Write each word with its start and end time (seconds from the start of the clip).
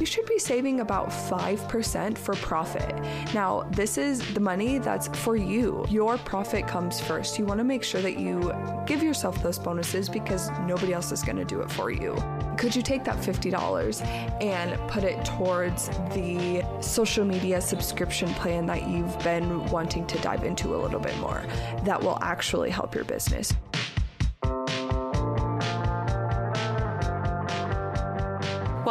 you 0.00 0.06
should 0.06 0.24
be 0.24 0.38
saving 0.38 0.80
about 0.80 1.10
5% 1.10 2.16
for 2.16 2.34
profit. 2.36 2.94
Now, 3.34 3.68
this 3.70 3.98
is 3.98 4.20
the 4.32 4.40
money 4.40 4.78
that's 4.78 5.08
for 5.08 5.36
you. 5.36 5.84
Your 5.90 6.16
profit 6.16 6.66
comes 6.66 7.00
first. 7.00 7.38
You 7.38 7.44
want 7.44 7.58
to 7.58 7.64
make 7.64 7.84
sure 7.84 8.00
that 8.00 8.18
you 8.18 8.52
give 8.86 9.02
yourself 9.02 9.42
those 9.42 9.58
bonuses 9.58 10.08
because 10.08 10.50
nobody 10.66 10.94
else 10.94 11.12
is 11.12 11.22
going 11.22 11.36
to 11.36 11.44
do 11.44 11.60
it 11.60 11.70
for 11.70 11.90
you. 11.90 12.16
Could 12.56 12.74
you 12.74 12.82
take 12.82 13.04
that 13.04 13.16
$50 13.16 14.04
and 14.42 14.78
put 14.88 15.04
it 15.04 15.22
towards 15.24 15.88
the 16.14 16.64
social 16.80 17.24
media 17.24 17.60
subscription 17.60 18.28
plan 18.34 18.66
that 18.66 18.88
you've 18.88 19.18
been 19.20 19.64
wanting 19.66 20.06
to 20.06 20.18
dive 20.18 20.44
into 20.44 20.74
a 20.74 20.78
little 20.78 21.00
bit 21.00 21.16
more 21.18 21.44
that 21.84 22.00
will 22.00 22.18
actually 22.22 22.70
help 22.70 22.94
your 22.94 23.04
business? 23.04 23.52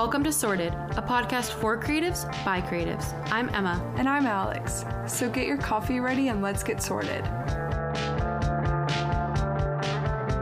Welcome 0.01 0.23
to 0.23 0.31
Sorted, 0.31 0.73
a 0.91 1.03
podcast 1.05 1.51
for 1.51 1.77
creatives 1.77 2.23
by 2.45 2.61
creatives. 2.61 3.11
I'm 3.33 3.49
Emma. 3.49 3.83
And 3.97 4.07
I'm 4.07 4.25
Alex. 4.25 4.85
So 5.07 5.29
get 5.29 5.45
your 5.45 5.57
coffee 5.57 5.99
ready 5.99 6.29
and 6.29 6.41
let's 6.41 6.63
get 6.63 6.81
sorted. 6.81 7.25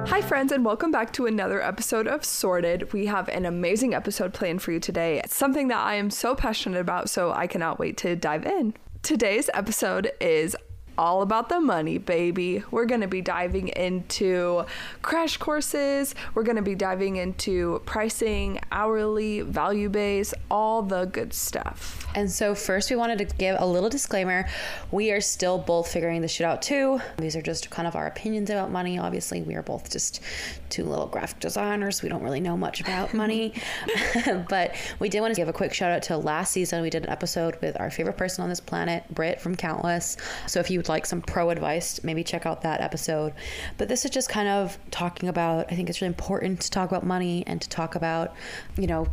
Hi, 0.05 0.21
friends, 0.21 0.51
and 0.51 0.63
welcome 0.63 0.91
back 0.91 1.11
to 1.13 1.25
another 1.25 1.59
episode 1.59 2.07
of 2.07 2.23
Sorted. 2.23 2.93
We 2.93 3.07
have 3.07 3.29
an 3.29 3.47
amazing 3.47 3.95
episode 3.95 4.31
planned 4.31 4.61
for 4.61 4.71
you 4.73 4.79
today. 4.79 5.21
It's 5.23 5.35
something 5.35 5.69
that 5.69 5.79
I 5.79 5.95
am 5.95 6.11
so 6.11 6.35
passionate 6.35 6.79
about, 6.79 7.09
so 7.09 7.31
I 7.31 7.47
cannot 7.47 7.79
wait 7.79 7.97
to 7.97 8.15
dive 8.15 8.45
in. 8.45 8.75
Today's 9.01 9.49
episode 9.55 10.11
is 10.21 10.55
all 10.97 11.21
about 11.21 11.49
the 11.49 11.59
money, 11.59 11.97
baby. 11.97 12.63
We're 12.71 12.85
going 12.85 13.01
to 13.01 13.07
be 13.07 13.21
diving 13.21 13.69
into 13.69 14.65
crash 15.01 15.37
courses. 15.37 16.15
We're 16.33 16.43
going 16.43 16.55
to 16.55 16.61
be 16.61 16.75
diving 16.75 17.17
into 17.17 17.81
pricing, 17.85 18.59
hourly, 18.71 19.41
value 19.41 19.89
base, 19.89 20.33
all 20.49 20.81
the 20.81 21.05
good 21.05 21.33
stuff. 21.33 22.05
And 22.15 22.31
so, 22.31 22.55
first, 22.55 22.89
we 22.89 22.95
wanted 22.95 23.19
to 23.19 23.25
give 23.37 23.57
a 23.59 23.65
little 23.65 23.89
disclaimer. 23.89 24.47
We 24.91 25.11
are 25.11 25.21
still 25.21 25.57
both 25.57 25.91
figuring 25.91 26.21
this 26.21 26.31
shit 26.31 26.45
out 26.45 26.61
too. 26.61 26.99
These 27.17 27.35
are 27.35 27.41
just 27.41 27.69
kind 27.69 27.87
of 27.87 27.95
our 27.95 28.07
opinions 28.07 28.49
about 28.49 28.71
money. 28.71 28.97
Obviously, 28.97 29.41
we 29.41 29.55
are 29.55 29.61
both 29.61 29.91
just 29.91 30.21
two 30.69 30.83
little 30.83 31.05
graphic 31.07 31.39
designers. 31.39 32.01
We 32.01 32.09
don't 32.09 32.23
really 32.23 32.39
know 32.39 32.57
much 32.57 32.81
about 32.81 33.13
money. 33.13 33.53
but 34.49 34.75
we 34.99 35.09
did 35.09 35.21
want 35.21 35.33
to 35.35 35.39
give 35.39 35.47
a 35.47 35.53
quick 35.53 35.73
shout 35.73 35.91
out 35.91 36.01
to 36.03 36.17
last 36.17 36.51
season. 36.51 36.81
We 36.81 36.89
did 36.89 37.03
an 37.03 37.09
episode 37.09 37.57
with 37.61 37.79
our 37.79 37.91
favorite 37.91 38.17
person 38.17 38.43
on 38.43 38.49
this 38.49 38.59
planet, 38.59 39.03
Britt 39.13 39.39
from 39.39 39.55
Countless. 39.55 40.17
So, 40.47 40.59
if 40.59 40.71
you 40.71 40.81
like 40.89 41.05
some 41.05 41.21
pro 41.21 41.49
advice, 41.49 42.03
maybe 42.03 42.23
check 42.23 42.45
out 42.45 42.61
that 42.61 42.81
episode. 42.81 43.33
But 43.77 43.87
this 43.87 44.05
is 44.05 44.11
just 44.11 44.29
kind 44.29 44.47
of 44.47 44.77
talking 44.91 45.29
about, 45.29 45.71
I 45.71 45.75
think 45.75 45.89
it's 45.89 46.01
really 46.01 46.09
important 46.09 46.61
to 46.61 46.71
talk 46.71 46.89
about 46.89 47.05
money 47.05 47.43
and 47.47 47.61
to 47.61 47.69
talk 47.69 47.95
about, 47.95 48.35
you 48.77 48.87
know, 48.87 49.07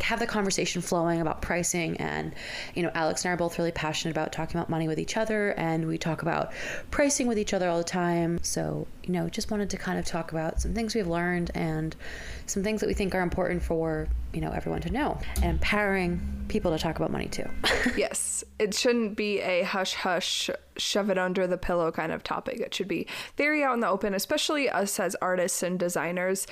have 0.00 0.18
the 0.18 0.26
conversation 0.26 0.82
flowing 0.82 1.20
about 1.20 1.42
pricing. 1.42 1.96
And, 1.98 2.34
you 2.74 2.82
know, 2.82 2.90
Alex 2.94 3.24
and 3.24 3.30
I 3.30 3.34
are 3.34 3.36
both 3.36 3.58
really 3.58 3.72
passionate 3.72 4.12
about 4.12 4.32
talking 4.32 4.58
about 4.58 4.68
money 4.68 4.88
with 4.88 4.98
each 4.98 5.16
other. 5.16 5.50
And 5.52 5.86
we 5.86 5.98
talk 5.98 6.22
about 6.22 6.52
pricing 6.90 7.26
with 7.26 7.38
each 7.38 7.54
other 7.54 7.68
all 7.68 7.78
the 7.78 7.84
time. 7.84 8.38
So, 8.42 8.86
you 9.04 9.12
know, 9.12 9.28
just 9.28 9.50
wanted 9.50 9.70
to 9.70 9.76
kind 9.76 9.98
of 9.98 10.04
talk 10.04 10.32
about 10.32 10.60
some 10.60 10.74
things 10.74 10.94
we've 10.94 11.06
learned 11.06 11.50
and 11.54 11.94
some 12.46 12.62
things 12.62 12.80
that 12.80 12.86
we 12.86 12.94
think 12.94 13.14
are 13.14 13.20
important 13.20 13.62
for, 13.62 14.08
you 14.36 14.42
know, 14.42 14.52
everyone 14.52 14.82
to 14.82 14.90
know 14.90 15.18
and 15.36 15.44
empowering 15.44 16.20
people 16.48 16.70
to 16.70 16.78
talk 16.78 16.96
about 16.96 17.10
money 17.10 17.26
too. 17.26 17.48
yes. 17.96 18.44
It 18.58 18.74
shouldn't 18.74 19.16
be 19.16 19.40
a 19.40 19.62
hush 19.62 19.94
hush, 19.94 20.50
shove 20.76 21.08
it 21.08 21.16
under 21.16 21.46
the 21.46 21.56
pillow 21.56 21.90
kind 21.90 22.12
of 22.12 22.22
topic. 22.22 22.60
It 22.60 22.74
should 22.74 22.86
be 22.86 23.06
very 23.36 23.64
out 23.64 23.74
in 23.74 23.80
the 23.80 23.88
open, 23.88 24.14
especially 24.14 24.68
us 24.68 25.00
as 25.00 25.16
artists 25.16 25.62
and 25.62 25.78
designers. 25.78 26.46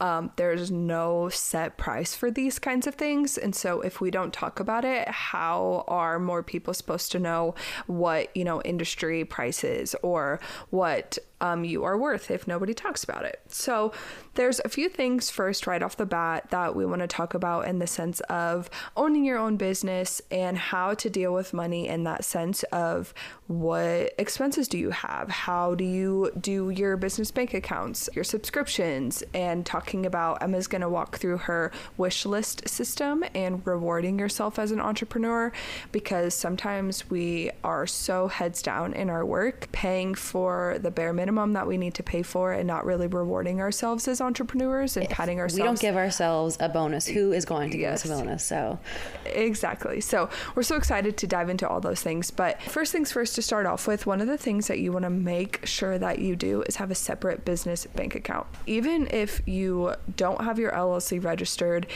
Um, 0.00 0.30
there's 0.36 0.70
no 0.70 1.28
set 1.28 1.76
price 1.76 2.14
for 2.14 2.30
these 2.30 2.58
kinds 2.58 2.86
of 2.86 2.94
things. 2.94 3.38
And 3.38 3.54
so 3.54 3.80
if 3.80 4.00
we 4.00 4.10
don't 4.10 4.32
talk 4.32 4.60
about 4.60 4.84
it, 4.84 5.08
how 5.08 5.84
are 5.88 6.18
more 6.18 6.42
people 6.42 6.74
supposed 6.74 7.10
to 7.12 7.18
know 7.18 7.54
what, 7.86 8.36
you 8.36 8.44
know, 8.44 8.62
industry 8.62 9.24
prices 9.24 9.96
or 10.02 10.40
what 10.70 11.18
um, 11.40 11.64
you 11.64 11.84
are 11.84 11.96
worth 11.96 12.30
if 12.30 12.46
nobody 12.48 12.74
talks 12.74 13.04
about 13.04 13.24
it. 13.24 13.40
So, 13.48 13.92
there's 14.34 14.60
a 14.64 14.68
few 14.68 14.88
things 14.88 15.30
first, 15.30 15.66
right 15.66 15.82
off 15.82 15.96
the 15.96 16.06
bat, 16.06 16.50
that 16.50 16.76
we 16.76 16.86
want 16.86 17.00
to 17.00 17.08
talk 17.08 17.34
about 17.34 17.66
in 17.66 17.80
the 17.80 17.86
sense 17.86 18.20
of 18.28 18.70
owning 18.96 19.24
your 19.24 19.36
own 19.36 19.56
business 19.56 20.22
and 20.30 20.56
how 20.56 20.94
to 20.94 21.10
deal 21.10 21.34
with 21.34 21.52
money 21.52 21.88
in 21.88 22.04
that 22.04 22.24
sense 22.24 22.62
of 22.64 23.12
what 23.48 24.12
expenses 24.18 24.68
do 24.68 24.78
you 24.78 24.90
have? 24.90 25.28
How 25.28 25.74
do 25.74 25.84
you 25.84 26.30
do 26.40 26.70
your 26.70 26.96
business 26.96 27.30
bank 27.30 27.54
accounts, 27.54 28.08
your 28.14 28.24
subscriptions, 28.24 29.24
and 29.34 29.66
talking 29.66 30.06
about 30.06 30.42
Emma's 30.42 30.66
going 30.66 30.82
to 30.82 30.88
walk 30.88 31.18
through 31.18 31.38
her 31.38 31.72
wish 31.96 32.24
list 32.24 32.68
system 32.68 33.24
and 33.34 33.66
rewarding 33.66 34.18
yourself 34.18 34.58
as 34.58 34.70
an 34.70 34.80
entrepreneur 34.80 35.50
because 35.90 36.34
sometimes 36.34 37.10
we 37.10 37.50
are 37.64 37.86
so 37.86 38.28
heads 38.28 38.62
down 38.62 38.92
in 38.92 39.10
our 39.10 39.24
work, 39.24 39.70
paying 39.72 40.14
for 40.14 40.78
the 40.80 40.90
bare 40.90 41.12
minimum 41.12 41.27
minimum 41.28 41.52
that 41.52 41.66
we 41.66 41.76
need 41.76 41.92
to 41.92 42.02
pay 42.02 42.22
for 42.22 42.52
and 42.52 42.66
not 42.66 42.86
really 42.86 43.06
rewarding 43.06 43.60
ourselves 43.60 44.08
as 44.08 44.18
entrepreneurs 44.22 44.96
and 44.96 45.04
if 45.04 45.12
patting 45.12 45.38
ourselves. 45.38 45.60
We 45.60 45.66
don't 45.66 45.78
give 45.78 45.94
ourselves 45.94 46.56
a 46.58 46.70
bonus. 46.70 47.06
Who 47.06 47.32
is 47.32 47.44
going 47.44 47.70
to 47.70 47.76
give 47.76 47.82
yes. 47.82 48.04
us 48.06 48.10
a 48.10 48.14
bonus? 48.14 48.44
So, 48.44 48.78
exactly. 49.26 50.00
So, 50.00 50.30
we're 50.54 50.62
so 50.62 50.76
excited 50.76 51.18
to 51.18 51.26
dive 51.26 51.50
into 51.50 51.68
all 51.68 51.80
those 51.80 52.02
things. 52.02 52.30
But 52.30 52.62
first 52.62 52.92
things 52.92 53.12
first, 53.12 53.34
to 53.34 53.42
start 53.42 53.66
off 53.66 53.86
with, 53.86 54.06
one 54.06 54.22
of 54.22 54.26
the 54.26 54.38
things 54.38 54.68
that 54.68 54.78
you 54.78 54.90
want 54.90 55.02
to 55.02 55.10
make 55.10 55.66
sure 55.66 55.98
that 55.98 56.18
you 56.18 56.34
do 56.34 56.62
is 56.62 56.76
have 56.76 56.90
a 56.90 56.94
separate 56.94 57.44
business 57.44 57.86
bank 57.86 58.14
account. 58.14 58.46
Even 58.66 59.06
if 59.10 59.42
you 59.46 59.94
don't 60.16 60.42
have 60.42 60.58
your 60.58 60.72
LLC 60.72 61.22
registered, 61.22 61.86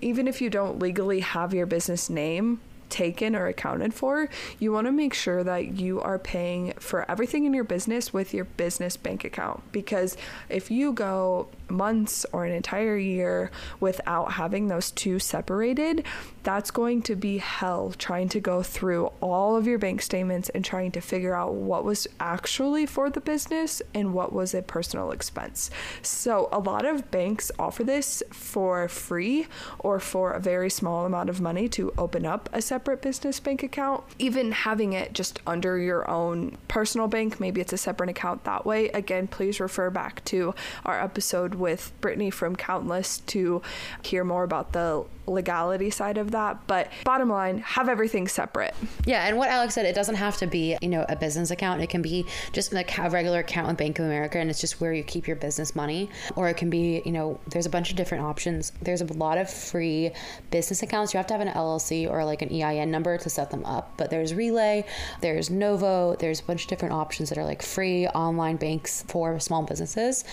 even 0.00 0.26
if 0.26 0.40
you 0.40 0.50
don't 0.50 0.80
legally 0.80 1.20
have 1.20 1.54
your 1.54 1.66
business 1.66 2.10
name 2.10 2.60
taken 2.88 3.34
or 3.34 3.46
accounted 3.46 3.94
for, 3.94 4.28
you 4.58 4.72
want 4.72 4.86
to 4.86 4.92
make 4.92 5.14
sure 5.14 5.42
that 5.44 5.78
you 5.78 6.00
are 6.00 6.18
paying 6.18 6.72
for 6.78 7.10
everything 7.10 7.44
in 7.44 7.54
your 7.54 7.64
business 7.64 8.12
with 8.12 8.32
your 8.32 8.44
business 8.44 8.96
bank 8.96 9.24
account. 9.24 9.62
Because 9.72 10.16
if 10.48 10.70
you 10.70 10.92
go 10.92 11.48
months 11.68 12.26
or 12.32 12.44
an 12.44 12.52
entire 12.52 12.96
year 12.96 13.50
without 13.80 14.32
having 14.32 14.68
those 14.68 14.90
two 14.90 15.18
separated, 15.18 16.04
that's 16.42 16.70
going 16.70 17.02
to 17.02 17.16
be 17.16 17.38
hell 17.38 17.92
trying 17.98 18.28
to 18.28 18.40
go 18.40 18.62
through 18.62 19.06
all 19.20 19.56
of 19.56 19.66
your 19.66 19.78
bank 19.78 20.00
statements 20.00 20.48
and 20.50 20.64
trying 20.64 20.92
to 20.92 21.00
figure 21.00 21.34
out 21.34 21.54
what 21.54 21.84
was 21.84 22.06
actually 22.20 22.86
for 22.86 23.10
the 23.10 23.20
business 23.20 23.82
and 23.94 24.14
what 24.14 24.32
was 24.32 24.54
a 24.54 24.62
personal 24.62 25.10
expense. 25.10 25.70
So, 26.02 26.48
a 26.52 26.60
lot 26.60 26.84
of 26.84 27.10
banks 27.10 27.50
offer 27.58 27.82
this 27.82 28.22
for 28.30 28.88
free 28.88 29.46
or 29.80 29.98
for 29.98 30.32
a 30.32 30.40
very 30.40 30.70
small 30.70 31.04
amount 31.04 31.30
of 31.30 31.40
money 31.40 31.68
to 31.70 31.92
open 31.98 32.24
up 32.24 32.48
a 32.52 32.62
separate 32.62 33.02
business 33.02 33.40
bank 33.40 33.62
account. 33.62 34.04
Even 34.18 34.52
having 34.52 34.92
it 34.92 35.12
just 35.12 35.40
under 35.46 35.78
your 35.78 36.08
own 36.08 36.56
personal 36.68 37.08
bank, 37.08 37.40
maybe 37.40 37.60
it's 37.60 37.72
a 37.72 37.78
separate 37.78 38.10
account 38.10 38.44
that 38.44 38.64
way. 38.64 38.88
Again, 38.90 39.26
please 39.26 39.58
refer 39.58 39.90
back 39.90 40.24
to 40.26 40.54
our 40.84 41.00
episode 41.00 41.55
with 41.58 41.92
Brittany 42.00 42.30
from 42.30 42.56
Countless 42.56 43.18
to 43.18 43.62
hear 44.02 44.24
more 44.24 44.44
about 44.44 44.72
the 44.72 45.04
legality 45.26 45.90
side 45.90 46.18
of 46.18 46.30
that. 46.32 46.66
But 46.66 46.90
bottom 47.04 47.28
line, 47.28 47.58
have 47.58 47.88
everything 47.88 48.28
separate. 48.28 48.74
Yeah, 49.04 49.26
and 49.26 49.36
what 49.36 49.48
Alex 49.48 49.74
said, 49.74 49.86
it 49.86 49.94
doesn't 49.94 50.14
have 50.14 50.36
to 50.38 50.46
be, 50.46 50.76
you 50.80 50.88
know, 50.88 51.04
a 51.08 51.16
business 51.16 51.50
account. 51.50 51.82
It 51.82 51.88
can 51.88 52.02
be 52.02 52.26
just 52.52 52.72
like 52.72 52.96
a 52.98 53.10
regular 53.10 53.40
account 53.40 53.68
with 53.68 53.76
Bank 53.76 53.98
of 53.98 54.04
America 54.04 54.38
and 54.38 54.50
it's 54.50 54.60
just 54.60 54.80
where 54.80 54.92
you 54.92 55.02
keep 55.02 55.26
your 55.26 55.36
business 55.36 55.74
money. 55.74 56.08
Or 56.34 56.48
it 56.48 56.56
can 56.56 56.70
be, 56.70 57.02
you 57.04 57.12
know, 57.12 57.40
there's 57.48 57.66
a 57.66 57.70
bunch 57.70 57.90
of 57.90 57.96
different 57.96 58.24
options. 58.24 58.72
There's 58.82 59.00
a 59.00 59.12
lot 59.14 59.38
of 59.38 59.50
free 59.50 60.12
business 60.50 60.82
accounts. 60.82 61.12
You 61.12 61.18
have 61.18 61.26
to 61.28 61.34
have 61.34 61.40
an 61.40 61.52
LLC 61.52 62.08
or 62.08 62.24
like 62.24 62.42
an 62.42 62.50
EIN 62.50 62.90
number 62.90 63.18
to 63.18 63.30
set 63.30 63.50
them 63.50 63.64
up. 63.64 63.92
But 63.96 64.10
there's 64.10 64.34
Relay, 64.34 64.84
there's 65.20 65.50
Novo, 65.50 66.16
there's 66.16 66.40
a 66.40 66.44
bunch 66.44 66.62
of 66.64 66.68
different 66.68 66.94
options 66.94 67.28
that 67.28 67.38
are 67.38 67.44
like 67.44 67.62
free 67.62 68.06
online 68.08 68.56
banks 68.56 69.04
for 69.08 69.38
small 69.40 69.62
businesses. 69.62 70.24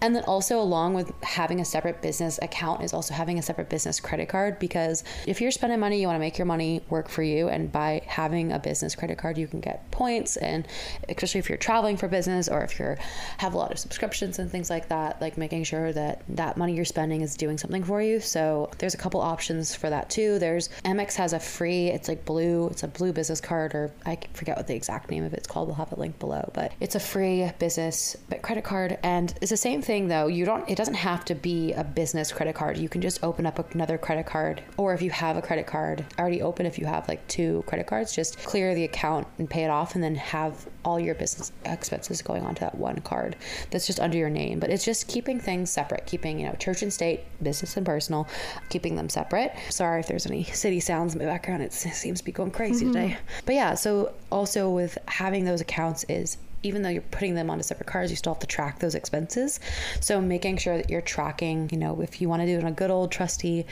And 0.00 0.14
then 0.14 0.24
also 0.24 0.60
along 0.60 0.94
with 0.94 1.12
having 1.22 1.60
a 1.60 1.64
separate 1.64 2.02
business 2.02 2.38
account 2.42 2.82
is 2.82 2.92
also 2.92 3.14
having 3.14 3.38
a 3.38 3.42
separate 3.42 3.68
business 3.68 4.00
credit 4.00 4.28
card 4.28 4.39
card 4.40 4.58
because 4.58 5.04
if 5.26 5.40
you're 5.40 5.50
spending 5.50 5.78
money, 5.78 6.00
you 6.00 6.06
want 6.06 6.16
to 6.16 6.20
make 6.20 6.38
your 6.38 6.46
money 6.46 6.80
work 6.88 7.08
for 7.08 7.22
you. 7.22 7.48
And 7.48 7.70
by 7.70 8.02
having 8.06 8.52
a 8.52 8.58
business 8.58 8.94
credit 8.94 9.18
card, 9.18 9.36
you 9.36 9.46
can 9.46 9.60
get 9.60 9.90
points. 9.90 10.36
And 10.38 10.66
especially 11.08 11.40
if 11.40 11.48
you're 11.48 11.58
traveling 11.58 11.96
for 11.98 12.08
business 12.08 12.48
or 12.48 12.62
if 12.62 12.78
you 12.78 12.96
have 13.38 13.54
a 13.54 13.58
lot 13.58 13.70
of 13.70 13.78
subscriptions 13.78 14.38
and 14.38 14.50
things 14.50 14.70
like 14.70 14.88
that, 14.88 15.20
like 15.20 15.36
making 15.36 15.64
sure 15.64 15.92
that 15.92 16.22
that 16.28 16.56
money 16.56 16.74
you're 16.74 16.84
spending 16.86 17.20
is 17.20 17.36
doing 17.36 17.58
something 17.58 17.84
for 17.84 18.00
you. 18.00 18.18
So 18.20 18.70
there's 18.78 18.94
a 18.94 18.96
couple 19.04 19.20
options 19.20 19.74
for 19.74 19.90
that 19.90 20.08
too. 20.08 20.38
There's 20.38 20.70
Amex 20.84 21.14
has 21.16 21.32
a 21.34 21.40
free, 21.40 21.88
it's 21.88 22.08
like 22.08 22.24
blue, 22.24 22.68
it's 22.68 22.82
a 22.82 22.88
blue 22.88 23.12
business 23.12 23.40
card, 23.40 23.74
or 23.74 23.92
I 24.06 24.18
forget 24.32 24.56
what 24.56 24.66
the 24.66 24.74
exact 24.74 25.10
name 25.10 25.24
of 25.24 25.34
it's 25.34 25.46
called. 25.46 25.68
We'll 25.68 25.76
have 25.76 25.92
it 25.92 25.98
linked 25.98 26.18
below, 26.18 26.50
but 26.54 26.72
it's 26.80 26.94
a 26.94 27.00
free 27.00 27.50
business 27.58 28.16
credit 28.42 28.64
card. 28.64 28.98
And 29.02 29.34
it's 29.42 29.50
the 29.50 29.56
same 29.68 29.82
thing 29.82 30.08
though. 30.08 30.28
You 30.28 30.46
don't, 30.46 30.68
it 30.68 30.76
doesn't 30.76 30.94
have 30.94 31.24
to 31.26 31.34
be 31.34 31.72
a 31.74 31.84
business 31.84 32.32
credit 32.32 32.54
card. 32.54 32.78
You 32.78 32.88
can 32.88 33.02
just 33.02 33.22
open 33.22 33.44
up 33.44 33.58
another 33.74 33.98
credit 33.98 34.26
card, 34.30 34.62
or 34.76 34.94
if 34.94 35.02
you 35.02 35.10
have 35.10 35.36
a 35.36 35.42
credit 35.42 35.66
card 35.66 36.04
already 36.18 36.40
open, 36.40 36.66
if 36.66 36.78
you 36.78 36.86
have 36.86 37.08
like 37.08 37.26
two 37.26 37.64
credit 37.66 37.86
cards, 37.86 38.14
just 38.14 38.38
clear 38.38 38.74
the 38.74 38.84
account 38.84 39.26
and 39.38 39.50
pay 39.50 39.64
it 39.64 39.70
off, 39.70 39.94
and 39.94 40.04
then 40.04 40.14
have 40.14 40.68
all 40.84 40.98
your 40.98 41.14
business 41.14 41.52
expenses 41.64 42.22
going 42.22 42.42
onto 42.44 42.60
that 42.60 42.74
one 42.74 43.00
card 43.00 43.36
that's 43.70 43.86
just 43.86 44.00
under 44.00 44.16
your 44.16 44.30
name. 44.30 44.58
But 44.60 44.70
it's 44.70 44.84
just 44.84 45.08
keeping 45.08 45.40
things 45.40 45.70
separate, 45.70 46.06
keeping, 46.06 46.40
you 46.40 46.46
know, 46.46 46.54
church 46.54 46.82
and 46.82 46.92
state, 46.92 47.20
business 47.42 47.76
and 47.76 47.84
personal, 47.84 48.28
keeping 48.68 48.96
them 48.96 49.08
separate. 49.08 49.52
Sorry 49.68 50.00
if 50.00 50.06
there's 50.06 50.26
any 50.26 50.44
city 50.44 50.80
sounds 50.80 51.14
in 51.14 51.18
my 51.18 51.26
background. 51.26 51.62
It 51.62 51.72
seems 51.72 52.20
to 52.20 52.24
be 52.24 52.32
going 52.32 52.50
crazy 52.50 52.84
mm-hmm. 52.84 52.94
today. 52.94 53.18
But 53.44 53.54
yeah, 53.56 53.74
so 53.74 54.14
also 54.30 54.70
with 54.70 54.96
having 55.06 55.44
those 55.44 55.60
accounts 55.60 56.04
is 56.08 56.38
even 56.62 56.82
though 56.82 56.88
you're 56.88 57.02
putting 57.02 57.34
them 57.34 57.50
onto 57.50 57.62
separate 57.62 57.86
cards, 57.86 58.10
you 58.10 58.16
still 58.16 58.34
have 58.34 58.40
to 58.40 58.46
track 58.46 58.78
those 58.78 58.94
expenses. 58.94 59.60
So 60.00 60.20
making 60.20 60.58
sure 60.58 60.76
that 60.76 60.90
you're 60.90 61.00
tracking, 61.00 61.68
you 61.72 61.78
know, 61.78 62.00
if 62.00 62.20
you 62.20 62.28
want 62.28 62.42
to 62.42 62.46
do 62.46 62.56
it 62.58 62.64
on 62.64 62.68
a 62.70 62.72
good 62.72 62.90
old 62.90 63.10
trusty 63.10 63.66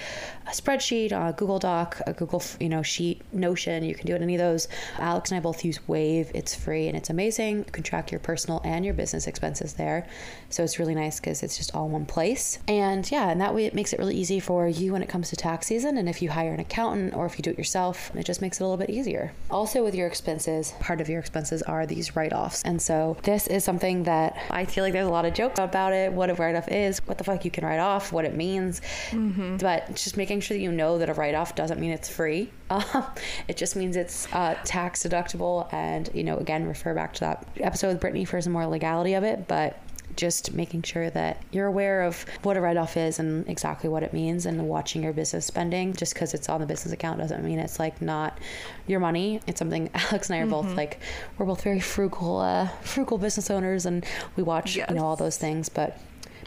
a 0.47 0.51
spreadsheet, 0.51 1.13
a 1.13 1.33
Google 1.35 1.59
Doc, 1.59 2.01
a 2.07 2.13
Google, 2.13 2.43
you 2.59 2.69
know, 2.69 2.83
sheet, 2.83 3.21
Notion, 3.33 3.85
you 3.85 3.95
can 3.95 4.07
do 4.07 4.15
it 4.15 4.23
any 4.23 4.35
of 4.35 4.39
those. 4.39 4.67
Alex 4.99 5.31
and 5.31 5.39
I 5.39 5.41
both 5.41 5.65
use 5.65 5.87
Wave. 5.87 6.31
It's 6.35 6.55
free 6.55 6.89
and 6.89 6.97
it's 6.97 7.11
amazing. 7.11 7.59
You 7.59 7.65
can 7.65 7.83
track 7.83 8.11
your 8.11 8.19
personal 8.19 8.61
and 8.65 8.85
your 8.85 8.95
business 8.95 9.27
expenses 9.27 9.75
there. 9.75 10.07
So 10.49 10.65
it's 10.65 10.79
really 10.79 10.95
nice 10.95 11.21
because 11.21 11.43
it's 11.43 11.59
just 11.59 11.75
all 11.75 11.89
one 11.89 12.07
place. 12.07 12.59
And 12.67 13.11
yeah, 13.11 13.29
and 13.31 13.41
that 13.41 13.55
way 13.55 13.67
it 13.67 13.75
makes 13.75 13.93
it 13.93 13.99
really 13.99 14.17
easy 14.17 14.41
for 14.41 14.67
you 14.67 14.93
when 14.93 15.03
it 15.03 15.09
comes 15.09 15.29
to 15.31 15.37
tax 15.37 15.67
season. 15.67 15.99
And 15.99 16.09
if 16.09 16.23
you 16.23 16.31
hire 16.31 16.53
an 16.53 16.61
accountant 16.61 17.15
or 17.15 17.27
if 17.27 17.39
you 17.39 17.43
do 17.43 17.51
it 17.51 17.59
yourself, 17.59 18.11
it 18.15 18.25
just 18.25 18.41
makes 18.41 18.59
it 18.59 18.65
a 18.65 18.67
little 18.67 18.79
bit 18.79 18.91
easier. 18.91 19.33
Also 19.51 19.85
with 19.85 19.95
your 19.95 20.07
expenses, 20.07 20.73
part 20.81 21.01
of 21.01 21.09
your 21.09 21.21
expenses 21.21 21.63
are 21.63 21.85
these 21.85 22.17
write-offs. 22.17 22.63
And 22.63 22.78
and 22.79 22.83
so 22.85 23.17
this 23.25 23.49
is 23.49 23.65
something 23.65 24.05
that 24.05 24.41
I 24.51 24.65
feel 24.65 24.85
like 24.85 24.93
there's 24.93 25.09
a 25.09 25.11
lot 25.11 25.25
of 25.25 25.35
jokes 25.35 25.59
about 25.59 25.93
it, 25.93 26.13
what 26.13 26.31
a 26.31 26.35
write 26.35 26.55
off 26.55 26.69
is, 26.69 27.05
what 27.09 27.19
the 27.19 27.25
fuck 27.25 27.45
you 27.45 27.51
can 27.51 27.65
write 27.65 27.81
off, 27.81 28.13
what 28.13 28.25
it 28.25 28.37
means. 28.37 28.81
Mm-hmm. 29.11 29.57
But 29.57 29.97
just 29.97 30.17
making 30.17 30.43
sure 30.43 30.57
that 30.57 30.63
you 30.63 30.71
know 30.71 30.97
that 30.99 31.09
a 31.09 31.15
write 31.15 31.35
off 31.35 31.57
doesn't 31.57 31.81
mean 31.81 31.91
it's 31.91 32.09
free. 32.09 32.53
Um, 32.71 33.07
it 33.49 33.57
just 33.57 33.77
means 33.77 33.97
it's 33.97 34.31
uh, 34.31 34.55
tax 34.63 35.03
deductible. 35.03 35.73
And, 35.73 36.11
you 36.13 36.23
know, 36.23 36.37
again, 36.37 36.67
refer 36.67 36.95
back 36.95 37.15
to 37.15 37.21
that 37.21 37.49
episode 37.57 37.89
with 37.89 38.01
Brittany 38.01 38.27
for 38.27 38.43
some 38.43 38.53
more 38.53 38.67
legality 38.67 39.15
of 39.15 39.25
it. 39.25 39.49
But 39.49 39.81
just 40.17 40.53
making 40.53 40.83
sure 40.83 41.11
that 41.11 41.43
you're 41.53 41.67
aware 41.67 42.03
of 42.03 42.25
what 42.43 42.57
a 42.57 42.61
write 42.61 42.77
off 42.77 42.97
is 42.97 43.19
and 43.19 43.49
exactly 43.49 43.89
what 43.89 44.03
it 44.03 44.13
means 44.13 44.47
and 44.47 44.69
watching 44.69 45.03
your 45.03 45.13
business 45.13 45.47
spending. 45.47 45.95
Just 45.95 46.15
because 46.15 46.35
it's 46.35 46.49
on 46.49 46.61
the 46.61 46.67
business 46.67 46.93
account 46.93 47.19
doesn't 47.19 47.45
mean 47.45 47.59
it's 47.59 47.79
like 47.79 48.03
not 48.03 48.39
your 48.87 49.01
money. 49.01 49.41
It's 49.47 49.59
something 49.59 49.91
Alex 49.95 50.31
and 50.31 50.37
I 50.37 50.41
are 50.41 50.43
mm-hmm. 50.43 50.51
both 50.51 50.77
like, 50.77 51.01
we're 51.37 51.47
both 51.47 51.63
very 51.63 51.81
frugal, 51.81 52.39
uh, 52.39 52.69
frugal 52.83 53.19
business 53.19 53.51
owners 53.51 53.87
and 53.87 54.05
we 54.37 54.43
watch, 54.43 54.77
yes. 54.77 54.89
you 54.89 54.97
know, 54.97 55.05
all 55.05 55.17
those 55.17 55.37
things. 55.37 55.69
But 55.69 55.99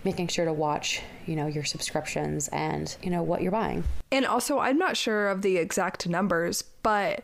making 0.04 0.28
sure 0.28 0.46
to 0.46 0.54
watch, 0.54 1.02
you 1.26 1.36
know, 1.36 1.48
your 1.48 1.64
subscriptions 1.64 2.48
and, 2.50 2.96
you 3.02 3.10
know, 3.10 3.22
what 3.22 3.42
you're 3.42 3.52
buying. 3.52 3.84
And 4.12 4.26
also, 4.26 4.60
I'm 4.60 4.78
not 4.78 4.98
sure 4.98 5.30
of 5.30 5.42
the 5.42 5.58
exact 5.58 6.08
numbers, 6.10 6.64
but 6.84 7.22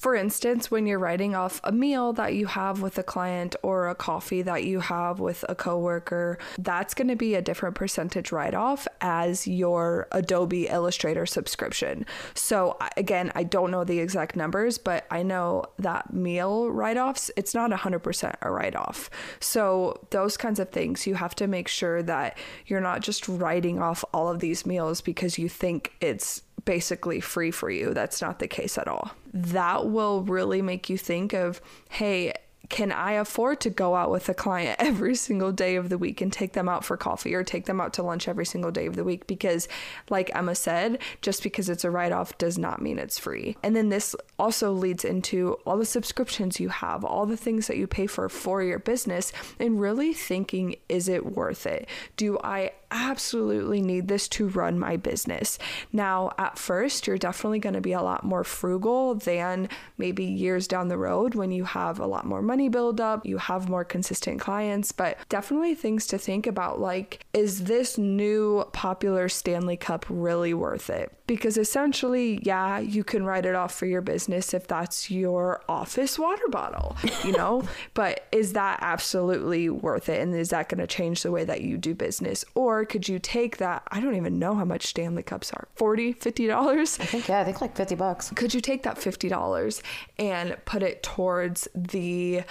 for 0.00 0.14
instance, 0.14 0.70
when 0.70 0.86
you're 0.86 0.98
writing 0.98 1.34
off 1.34 1.60
a 1.62 1.70
meal 1.70 2.14
that 2.14 2.32
you 2.32 2.46
have 2.46 2.80
with 2.80 2.96
a 2.96 3.02
client 3.02 3.54
or 3.62 3.90
a 3.90 3.94
coffee 3.94 4.40
that 4.40 4.64
you 4.64 4.80
have 4.80 5.20
with 5.20 5.44
a 5.46 5.54
coworker, 5.54 6.38
that's 6.58 6.94
going 6.94 7.08
to 7.08 7.16
be 7.16 7.34
a 7.34 7.42
different 7.42 7.74
percentage 7.74 8.32
write 8.32 8.54
off 8.54 8.88
as 9.02 9.46
your 9.46 10.08
Adobe 10.10 10.68
Illustrator 10.68 11.26
subscription. 11.26 12.06
So, 12.32 12.78
again, 12.96 13.30
I 13.34 13.42
don't 13.42 13.70
know 13.70 13.84
the 13.84 13.98
exact 13.98 14.36
numbers, 14.36 14.78
but 14.78 15.04
I 15.10 15.22
know 15.22 15.66
that 15.78 16.14
meal 16.14 16.70
write 16.70 16.96
offs, 16.96 17.30
it's 17.36 17.54
not 17.54 17.70
100% 17.70 18.36
a 18.40 18.50
write 18.50 18.76
off. 18.76 19.10
So, 19.38 20.06
those 20.08 20.38
kinds 20.38 20.58
of 20.58 20.70
things, 20.70 21.06
you 21.06 21.16
have 21.16 21.34
to 21.34 21.46
make 21.46 21.68
sure 21.68 22.02
that 22.04 22.38
you're 22.64 22.80
not 22.80 23.02
just 23.02 23.28
writing 23.28 23.82
off 23.82 24.02
all 24.14 24.30
of 24.30 24.40
these 24.40 24.64
meals 24.64 25.02
because 25.02 25.36
you 25.36 25.50
think 25.50 25.92
it's 26.00 26.40
basically 26.64 27.20
free 27.20 27.50
for 27.50 27.70
you. 27.70 27.94
That's 27.94 28.20
not 28.20 28.38
the 28.38 28.48
case 28.48 28.78
at 28.78 28.88
all. 28.88 29.12
That 29.32 29.86
will 29.86 30.22
really 30.22 30.62
make 30.62 30.90
you 30.90 30.98
think 30.98 31.32
of, 31.32 31.60
hey, 31.88 32.34
can 32.70 32.92
I 32.92 33.12
afford 33.12 33.60
to 33.62 33.70
go 33.70 33.96
out 33.96 34.10
with 34.10 34.28
a 34.28 34.34
client 34.34 34.76
every 34.80 35.16
single 35.16 35.52
day 35.52 35.74
of 35.76 35.88
the 35.88 35.98
week 35.98 36.20
and 36.20 36.32
take 36.32 36.52
them 36.52 36.68
out 36.68 36.84
for 36.84 36.96
coffee 36.96 37.34
or 37.34 37.44
take 37.44 37.66
them 37.66 37.80
out 37.80 37.92
to 37.94 38.02
lunch 38.02 38.28
every 38.28 38.46
single 38.46 38.70
day 38.70 38.86
of 38.86 38.96
the 38.96 39.04
week? 39.04 39.26
Because, 39.26 39.68
like 40.08 40.34
Emma 40.34 40.54
said, 40.54 40.98
just 41.20 41.42
because 41.42 41.68
it's 41.68 41.84
a 41.84 41.90
write 41.90 42.12
off 42.12 42.38
does 42.38 42.56
not 42.56 42.80
mean 42.80 42.98
it's 42.98 43.18
free. 43.18 43.56
And 43.62 43.76
then 43.76 43.88
this 43.88 44.14
also 44.38 44.72
leads 44.72 45.04
into 45.04 45.58
all 45.66 45.76
the 45.76 45.84
subscriptions 45.84 46.60
you 46.60 46.68
have, 46.68 47.04
all 47.04 47.26
the 47.26 47.36
things 47.36 47.66
that 47.66 47.76
you 47.76 47.86
pay 47.86 48.06
for 48.06 48.28
for 48.28 48.62
your 48.62 48.78
business, 48.78 49.32
and 49.58 49.80
really 49.80 50.14
thinking, 50.14 50.76
is 50.88 51.08
it 51.08 51.26
worth 51.26 51.66
it? 51.66 51.88
Do 52.16 52.38
I 52.42 52.72
absolutely 52.90 53.80
need 53.80 54.08
this 54.08 54.28
to 54.28 54.48
run 54.48 54.78
my 54.78 54.96
business. 54.96 55.58
Now, 55.92 56.32
at 56.38 56.58
first, 56.58 57.06
you're 57.06 57.18
definitely 57.18 57.58
going 57.58 57.74
to 57.74 57.80
be 57.80 57.92
a 57.92 58.02
lot 58.02 58.24
more 58.24 58.44
frugal 58.44 59.14
than 59.14 59.68
maybe 59.98 60.24
years 60.24 60.66
down 60.66 60.88
the 60.88 60.98
road 60.98 61.34
when 61.34 61.52
you 61.52 61.64
have 61.64 61.98
a 61.98 62.06
lot 62.06 62.26
more 62.26 62.42
money 62.42 62.68
build 62.68 63.00
up, 63.00 63.24
you 63.24 63.38
have 63.38 63.68
more 63.68 63.84
consistent 63.84 64.40
clients, 64.40 64.92
but 64.92 65.18
definitely 65.28 65.74
things 65.74 66.06
to 66.08 66.18
think 66.18 66.46
about 66.46 66.80
like, 66.80 67.24
is 67.32 67.64
this 67.64 67.98
new 67.98 68.64
popular 68.72 69.28
Stanley 69.28 69.76
Cup 69.76 70.04
really 70.08 70.54
worth 70.54 70.90
it? 70.90 71.12
Because 71.26 71.56
essentially, 71.56 72.40
yeah, 72.42 72.78
you 72.80 73.04
can 73.04 73.24
write 73.24 73.46
it 73.46 73.54
off 73.54 73.74
for 73.74 73.86
your 73.86 74.00
business 74.00 74.52
if 74.52 74.66
that's 74.66 75.10
your 75.10 75.62
office 75.68 76.18
water 76.18 76.48
bottle, 76.48 76.96
you 77.24 77.32
know, 77.32 77.62
but 77.94 78.26
is 78.32 78.54
that 78.54 78.78
absolutely 78.82 79.70
worth 79.70 80.08
it? 80.08 80.20
And 80.20 80.34
is 80.34 80.50
that 80.50 80.68
going 80.68 80.80
to 80.80 80.86
change 80.86 81.22
the 81.22 81.30
way 81.30 81.44
that 81.44 81.60
you 81.60 81.78
do 81.78 81.94
business? 81.94 82.44
Or 82.54 82.79
could 82.84 83.08
you 83.08 83.18
take 83.18 83.58
that? 83.58 83.82
I 83.88 84.00
don't 84.00 84.16
even 84.16 84.38
know 84.38 84.54
how 84.54 84.64
much 84.64 84.86
Stanley 84.86 85.22
Cups 85.22 85.52
are 85.52 85.68
40 85.76 86.14
$50? 86.14 87.00
I 87.00 87.04
think, 87.04 87.28
yeah, 87.28 87.40
I 87.40 87.44
think 87.44 87.60
like 87.60 87.76
50 87.76 87.94
bucks. 87.94 88.30
Could 88.34 88.54
you 88.54 88.60
take 88.60 88.82
that 88.84 88.96
$50 88.96 89.82
and 90.18 90.56
put 90.64 90.82
it 90.82 91.02
towards 91.02 91.68
the 91.74 92.42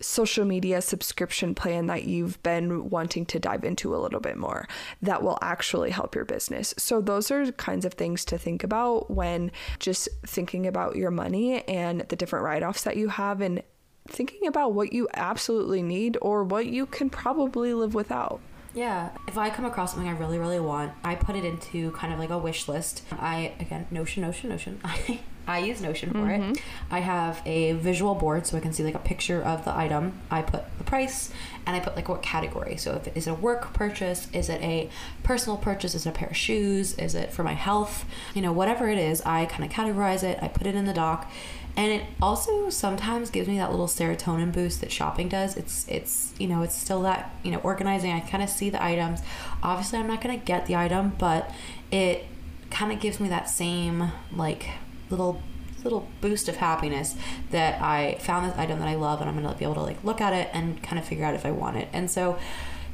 social 0.00 0.44
media 0.44 0.80
subscription 0.80 1.54
plan 1.54 1.86
that 1.86 2.04
you've 2.04 2.42
been 2.42 2.88
wanting 2.88 3.26
to 3.26 3.38
dive 3.38 3.64
into 3.64 3.94
a 3.94 3.98
little 3.98 4.20
bit 4.20 4.36
more 4.36 4.66
that 5.02 5.22
will 5.22 5.38
actually 5.42 5.90
help 5.90 6.14
your 6.14 6.24
business. 6.24 6.74
So, 6.78 7.00
those 7.00 7.30
are 7.30 7.52
kinds 7.52 7.84
of 7.84 7.94
things 7.94 8.24
to 8.26 8.38
think 8.38 8.64
about 8.64 9.10
when 9.10 9.50
just 9.78 10.08
thinking 10.26 10.66
about 10.66 10.96
your 10.96 11.10
money 11.10 11.62
and 11.68 12.00
the 12.02 12.16
different 12.16 12.44
write 12.44 12.62
offs 12.62 12.84
that 12.84 12.96
you 12.96 13.08
have 13.08 13.40
and 13.40 13.62
thinking 14.08 14.46
about 14.46 14.72
what 14.72 14.92
you 14.92 15.08
absolutely 15.14 15.82
need 15.82 16.16
or 16.20 16.42
what 16.44 16.66
you 16.66 16.86
can 16.86 17.10
probably 17.10 17.74
live 17.74 17.94
without. 17.94 18.40
Yeah, 18.74 19.10
if 19.26 19.36
I 19.36 19.50
come 19.50 19.64
across 19.64 19.92
something 19.92 20.08
I 20.08 20.16
really, 20.16 20.38
really 20.38 20.60
want, 20.60 20.92
I 21.02 21.16
put 21.16 21.36
it 21.36 21.44
into 21.44 21.90
kind 21.92 22.12
of 22.12 22.18
like 22.18 22.30
a 22.30 22.38
wish 22.38 22.68
list. 22.68 23.02
I 23.12 23.52
again, 23.58 23.86
Notion, 23.90 24.22
Notion, 24.22 24.50
Notion. 24.50 24.80
I 24.84 25.20
I 25.46 25.58
use 25.58 25.80
Notion 25.80 26.10
for 26.10 26.18
mm-hmm. 26.18 26.52
it. 26.52 26.62
I 26.90 27.00
have 27.00 27.42
a 27.44 27.72
visual 27.72 28.14
board 28.14 28.46
so 28.46 28.56
I 28.56 28.60
can 28.60 28.72
see 28.72 28.84
like 28.84 28.94
a 28.94 29.00
picture 29.00 29.42
of 29.42 29.64
the 29.64 29.76
item. 29.76 30.20
I 30.30 30.42
put 30.42 30.64
the 30.78 30.84
price 30.84 31.32
and 31.66 31.74
I 31.74 31.80
put 31.80 31.96
like 31.96 32.08
what 32.08 32.22
category. 32.22 32.76
So 32.76 32.94
if 32.94 33.08
it 33.08 33.16
is 33.16 33.26
a 33.26 33.34
work 33.34 33.72
purchase, 33.72 34.28
is 34.32 34.48
it 34.48 34.62
a 34.62 34.90
personal 35.24 35.56
purchase, 35.56 35.94
is 35.94 36.06
it 36.06 36.10
a 36.10 36.12
pair 36.12 36.28
of 36.28 36.36
shoes, 36.36 36.94
is 36.94 37.16
it 37.16 37.32
for 37.32 37.42
my 37.42 37.54
health? 37.54 38.04
You 38.34 38.42
know, 38.42 38.52
whatever 38.52 38.88
it 38.88 38.98
is, 38.98 39.22
I 39.22 39.46
kind 39.46 39.64
of 39.64 39.70
categorize 39.70 40.22
it. 40.22 40.38
I 40.40 40.46
put 40.46 40.68
it 40.68 40.76
in 40.76 40.84
the 40.84 40.94
doc 40.94 41.28
and 41.76 41.92
it 41.92 42.04
also 42.20 42.70
sometimes 42.70 43.30
gives 43.30 43.48
me 43.48 43.58
that 43.58 43.70
little 43.70 43.86
serotonin 43.86 44.52
boost 44.52 44.80
that 44.80 44.90
shopping 44.92 45.28
does. 45.28 45.56
It's 45.56 45.86
it's 45.88 46.34
you 46.38 46.46
know 46.46 46.62
it's 46.62 46.76
still 46.76 47.02
that 47.02 47.34
you 47.42 47.50
know 47.50 47.58
organizing. 47.58 48.12
I 48.12 48.20
kind 48.20 48.42
of 48.42 48.50
see 48.50 48.70
the 48.70 48.82
items. 48.82 49.20
Obviously 49.62 49.98
i'm 49.98 50.06
not 50.06 50.20
going 50.20 50.38
to 50.38 50.44
get 50.44 50.66
the 50.66 50.76
item 50.76 51.14
but 51.18 51.50
it 51.90 52.24
kind 52.70 52.92
of 52.92 53.00
gives 53.00 53.20
me 53.20 53.28
that 53.28 53.48
same 53.48 54.12
like 54.32 54.68
little 55.10 55.42
little 55.84 56.08
boost 56.20 56.48
of 56.48 56.56
happiness 56.56 57.16
that 57.50 57.80
i 57.80 58.14
found 58.20 58.48
this 58.48 58.56
item 58.58 58.78
that 58.78 58.88
i 58.88 58.94
love 58.94 59.20
and 59.20 59.30
i'm 59.30 59.34
going 59.34 59.50
to 59.50 59.58
be 59.58 59.64
able 59.64 59.74
to 59.74 59.80
like 59.80 60.02
look 60.04 60.20
at 60.20 60.32
it 60.34 60.50
and 60.52 60.82
kind 60.82 60.98
of 60.98 61.04
figure 61.04 61.24
out 61.24 61.34
if 61.34 61.46
i 61.46 61.50
want 61.50 61.76
it. 61.76 61.88
And 61.92 62.10
so 62.10 62.38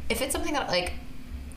if 0.08 0.22
it's 0.22 0.32
something 0.32 0.52
that 0.52 0.68
like 0.68 0.92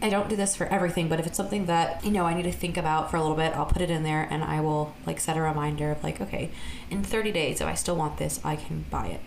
I 0.02 0.10
don't 0.10 0.30
do 0.30 0.36
this 0.36 0.56
for 0.56 0.66
everything, 0.68 1.10
but 1.10 1.20
if 1.20 1.28
it's 1.28 1.36
something 1.36 1.66
that, 1.66 2.04
you 2.06 2.12
know, 2.12 2.26
I 2.26 2.34
need 2.34 2.44
to 2.44 2.52
think 2.52 2.78
about 2.78 3.12
for 3.12 3.18
a 3.18 3.22
little 3.22 3.36
bit, 3.36 3.54
I'll 3.54 3.66
put 3.66 3.82
it 3.82 3.90
in 3.90 4.04
there 4.04 4.28
and 4.30 4.44
I 4.44 4.62
will 4.62 4.94
like 5.06 5.20
set 5.20 5.36
a 5.36 5.42
reminder 5.42 5.92
of 5.92 6.02
like, 6.04 6.22
okay, 6.22 6.52
in 6.90 7.04
30 7.04 7.32
days, 7.34 7.60
if 7.60 7.68
I 7.68 7.74
still 7.74 7.98
want 7.98 8.18
this, 8.18 8.40
I 8.44 8.56
can 8.56 8.86
buy 8.90 9.08
it. 9.08 9.22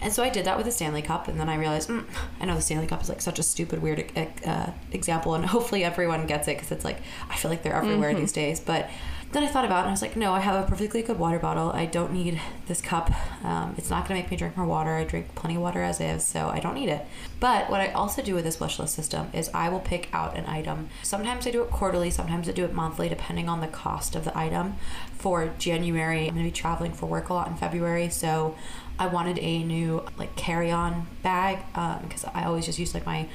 And 0.00 0.12
so 0.12 0.22
I 0.22 0.28
did 0.28 0.44
that 0.44 0.56
with 0.56 0.66
the 0.66 0.72
Stanley 0.72 1.00
Cup, 1.00 1.26
and 1.26 1.40
then 1.40 1.48
I 1.48 1.56
realized, 1.56 1.88
mm, 1.88 2.04
I 2.38 2.44
know 2.44 2.54
the 2.54 2.60
Stanley 2.60 2.86
Cup 2.86 3.02
is 3.02 3.08
like 3.08 3.22
such 3.22 3.38
a 3.38 3.42
stupid, 3.42 3.80
weird 3.80 4.04
uh, 4.44 4.70
example, 4.92 5.34
and 5.34 5.46
hopefully 5.46 5.84
everyone 5.84 6.26
gets 6.26 6.48
it 6.48 6.56
because 6.56 6.70
it's 6.70 6.84
like, 6.84 6.98
I 7.30 7.36
feel 7.36 7.50
like 7.50 7.62
they're 7.62 7.74
everywhere 7.74 8.10
mm-hmm. 8.10 8.20
these 8.20 8.32
days. 8.32 8.60
But 8.60 8.90
then 9.32 9.42
I 9.42 9.48
thought 9.48 9.64
about 9.64 9.78
it 9.78 9.80
and 9.80 9.88
I 9.88 9.92
was 9.92 10.02
like, 10.02 10.16
no, 10.16 10.32
I 10.32 10.40
have 10.40 10.64
a 10.64 10.68
perfectly 10.68 11.02
good 11.02 11.18
water 11.18 11.38
bottle. 11.38 11.70
I 11.72 11.86
don't 11.86 12.12
need 12.12 12.40
this 12.68 12.80
cup. 12.80 13.10
Um, 13.44 13.74
it's 13.76 13.90
not 13.90 14.06
going 14.06 14.18
to 14.18 14.22
make 14.22 14.30
me 14.30 14.36
drink 14.36 14.56
more 14.56 14.66
water. 14.66 14.94
I 14.94 15.04
drink 15.04 15.34
plenty 15.34 15.56
of 15.56 15.62
water 15.62 15.82
as 15.82 16.00
is, 16.00 16.24
so 16.24 16.48
I 16.48 16.60
don't 16.60 16.74
need 16.74 16.88
it. 16.88 17.04
But 17.40 17.68
what 17.68 17.80
I 17.80 17.88
also 17.88 18.22
do 18.22 18.34
with 18.34 18.44
this 18.44 18.60
wish 18.60 18.78
list 18.78 18.94
system 18.94 19.28
is 19.32 19.50
I 19.52 19.68
will 19.68 19.80
pick 19.80 20.08
out 20.12 20.36
an 20.36 20.46
item. 20.46 20.88
Sometimes 21.02 21.46
I 21.46 21.50
do 21.50 21.62
it 21.62 21.70
quarterly, 21.70 22.10
sometimes 22.10 22.48
I 22.48 22.52
do 22.52 22.64
it 22.64 22.72
monthly, 22.72 23.08
depending 23.08 23.48
on 23.48 23.60
the 23.60 23.66
cost 23.66 24.14
of 24.14 24.24
the 24.24 24.36
item. 24.36 24.76
For 25.18 25.52
January, 25.58 26.28
I'm 26.28 26.34
going 26.34 26.44
to 26.44 26.50
be 26.50 26.50
traveling 26.50 26.92
for 26.92 27.06
work 27.06 27.28
a 27.28 27.34
lot 27.34 27.48
in 27.48 27.56
February, 27.56 28.08
so 28.10 28.54
I 28.98 29.06
wanted 29.06 29.38
a 29.40 29.62
new 29.62 30.04
like 30.16 30.36
carry-on 30.36 31.06
bag 31.22 31.58
because 32.02 32.24
um, 32.24 32.30
I 32.34 32.44
always 32.44 32.64
just 32.64 32.78
use 32.78 32.94
like 32.94 33.04
my 33.04 33.28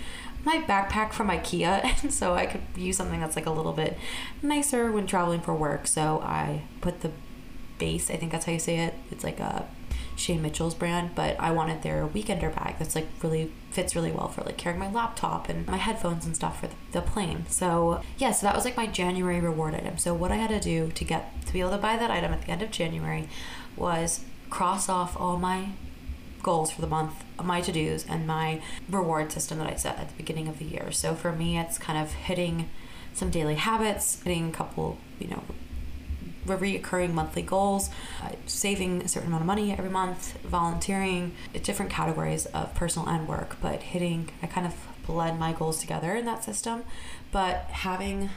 my 0.43 0.57
backpack 0.57 1.13
from 1.13 1.29
IKEA, 1.29 1.83
and 2.03 2.13
so 2.13 2.33
I 2.33 2.45
could 2.45 2.61
use 2.75 2.97
something 2.97 3.19
that's 3.19 3.35
like 3.35 3.45
a 3.45 3.51
little 3.51 3.73
bit 3.73 3.97
nicer 4.41 4.91
when 4.91 5.07
traveling 5.07 5.41
for 5.41 5.53
work. 5.53 5.87
So 5.87 6.21
I 6.23 6.63
put 6.81 7.01
the 7.01 7.11
Béis. 7.79 8.11
I 8.11 8.17
think 8.17 8.31
that's 8.31 8.45
how 8.45 8.51
you 8.51 8.59
say 8.59 8.79
it. 8.79 8.93
It's 9.09 9.23
like 9.23 9.39
a 9.39 9.65
Shay 10.15 10.37
Mitchell's 10.37 10.75
brand, 10.75 11.15
but 11.15 11.39
I 11.39 11.51
wanted 11.51 11.81
their 11.81 12.07
weekender 12.07 12.53
bag 12.53 12.75
that's 12.77 12.95
like 12.95 13.07
really 13.23 13.51
fits 13.71 13.95
really 13.95 14.11
well 14.11 14.27
for 14.27 14.41
like 14.41 14.57
carrying 14.57 14.79
my 14.79 14.91
laptop 14.91 15.49
and 15.49 15.65
my 15.67 15.77
headphones 15.77 16.25
and 16.25 16.35
stuff 16.35 16.59
for 16.59 16.69
the 16.91 17.01
plane. 17.01 17.45
So 17.49 18.01
yeah, 18.17 18.31
so 18.31 18.45
that 18.45 18.55
was 18.55 18.65
like 18.65 18.77
my 18.77 18.87
January 18.87 19.39
reward 19.39 19.73
item. 19.73 19.97
So 19.97 20.13
what 20.13 20.31
I 20.31 20.35
had 20.35 20.49
to 20.49 20.59
do 20.59 20.91
to 20.91 21.03
get 21.03 21.45
to 21.47 21.53
be 21.53 21.59
able 21.59 21.71
to 21.71 21.77
buy 21.77 21.97
that 21.97 22.11
item 22.11 22.33
at 22.33 22.43
the 22.43 22.51
end 22.51 22.61
of 22.61 22.71
January 22.71 23.27
was 23.75 24.23
cross 24.49 24.89
off 24.89 25.19
all 25.19 25.37
my 25.37 25.69
goals 26.43 26.71
for 26.71 26.81
the 26.81 26.87
month, 26.87 27.23
my 27.43 27.61
to 27.61 27.71
dos, 27.71 28.05
and 28.05 28.27
my 28.27 28.61
reward 28.89 29.31
system 29.31 29.57
that 29.59 29.67
I 29.67 29.75
set 29.75 29.97
at 29.97 30.09
the 30.09 30.15
beginning 30.15 30.47
of 30.47 30.59
the 30.59 30.65
year. 30.65 30.91
So 30.91 31.15
for 31.15 31.31
me, 31.31 31.57
it's 31.57 31.77
kind 31.77 31.97
of 31.97 32.11
hitting 32.11 32.69
some 33.13 33.29
daily 33.29 33.55
habits, 33.55 34.21
hitting 34.23 34.49
a 34.49 34.51
couple, 34.51 34.97
you 35.19 35.27
know, 35.27 35.43
reoccurring 36.45 37.13
monthly 37.13 37.41
goals, 37.41 37.89
uh, 38.23 38.29
saving 38.45 39.01
a 39.01 39.07
certain 39.07 39.27
amount 39.27 39.41
of 39.41 39.47
money 39.47 39.71
every 39.71 39.89
month, 39.89 40.37
volunteering, 40.41 41.33
different 41.63 41.91
categories 41.91 42.45
of 42.47 42.73
personal 42.73 43.07
and 43.07 43.27
work, 43.27 43.57
but 43.61 43.81
hitting, 43.81 44.29
I 44.41 44.47
kind 44.47 44.65
of 44.65 44.73
blend 45.05 45.39
my 45.39 45.53
goals 45.53 45.79
together 45.79 46.15
in 46.15 46.25
that 46.25 46.43
system, 46.43 46.83
but 47.31 47.65
having 47.69 48.29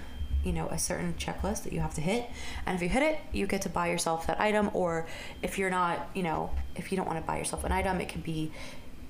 you 0.44 0.52
know 0.52 0.68
a 0.68 0.78
certain 0.78 1.14
checklist 1.14 1.64
that 1.64 1.72
you 1.72 1.80
have 1.80 1.94
to 1.94 2.00
hit. 2.00 2.28
And 2.66 2.76
if 2.76 2.82
you 2.82 2.88
hit 2.88 3.02
it 3.02 3.18
you 3.32 3.46
get 3.46 3.62
to 3.62 3.68
buy 3.68 3.88
yourself 3.90 4.26
that 4.26 4.40
item 4.40 4.70
or 4.72 5.06
if 5.42 5.58
you're 5.58 5.70
not 5.70 6.08
you 6.14 6.22
know 6.22 6.50
if 6.76 6.90
you 6.90 6.96
don't 6.96 7.06
want 7.06 7.18
to 7.18 7.24
buy 7.24 7.38
yourself 7.38 7.64
an 7.64 7.72
item 7.72 8.00
it 8.00 8.08
can 8.08 8.20
be 8.20 8.52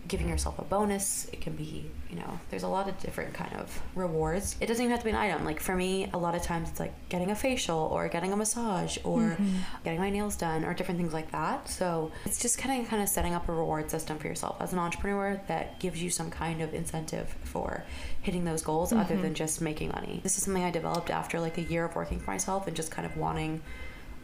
giving 0.07 0.29
yourself 0.29 0.59
a 0.59 0.63
bonus. 0.63 1.27
It 1.33 1.41
can 1.41 1.55
be, 1.55 1.91
you 2.11 2.17
know, 2.17 2.39
there's 2.51 2.63
a 2.63 2.69
lot 2.69 2.89
of 2.89 2.99
different 2.99 3.35
kind 3.35 3.55
of 3.57 3.81
rewards. 3.95 4.57
It 4.61 4.67
doesn't 4.67 4.83
even 4.83 4.91
have 4.91 5.01
to 5.01 5.05
be 5.05 5.11
an 5.11 5.17
item. 5.17 5.45
Like 5.45 5.61
for 5.61 5.75
me, 5.75 6.11
a 6.13 6.19
lot 6.19 6.35
of 6.35 6.43
times 6.43 6.69
it's 6.71 6.81
like 6.81 6.93
getting 7.09 7.31
a 7.31 7.35
facial 7.35 7.79
or 7.79 8.09
getting 8.09 8.33
a 8.33 8.37
massage 8.37 8.99
or 9.05 9.21
mm-hmm. 9.21 9.57
getting 9.85 10.01
my 10.01 10.11
nails 10.11 10.37
done 10.37 10.65
or 10.65 10.75
different 10.75 11.01
things 11.01 11.13
like 11.13 11.31
that. 11.33 11.69
So 11.69 12.13
it's 12.25 12.41
just 12.41 12.59
kind 12.59 12.83
of 12.83 12.89
kind 12.89 13.03
of 13.03 13.09
setting 13.09 13.35
up 13.35 13.49
a 13.49 13.53
reward 13.53 13.91
system 13.91 14.19
for 14.19 14.27
yourself 14.27 14.57
as 14.61 14.73
an 14.73 14.79
entrepreneur 14.79 15.41
that 15.49 15.81
gives 15.81 16.03
you 16.03 16.11
some 16.11 16.31
kind 16.31 16.61
of 16.61 16.75
incentive 16.75 17.35
for 17.45 17.85
hitting 18.23 18.45
those 18.45 18.63
goals 18.63 18.91
mm-hmm. 18.91 19.01
other 19.01 19.17
than 19.17 19.35
just 19.35 19.61
making 19.61 19.91
money. 19.91 20.21
This 20.23 20.37
is 20.37 20.45
something 20.45 20.65
I 20.65 20.71
developed 20.71 21.11
after 21.11 21.41
like 21.41 21.59
a 21.59 21.63
year 21.63 21.85
of 21.85 21.97
working 21.97 22.21
for 22.21 22.31
myself 22.31 22.67
and 22.67 22.77
just 22.77 22.91
kind 22.91 23.07
of 23.07 23.17
wanting 23.17 23.63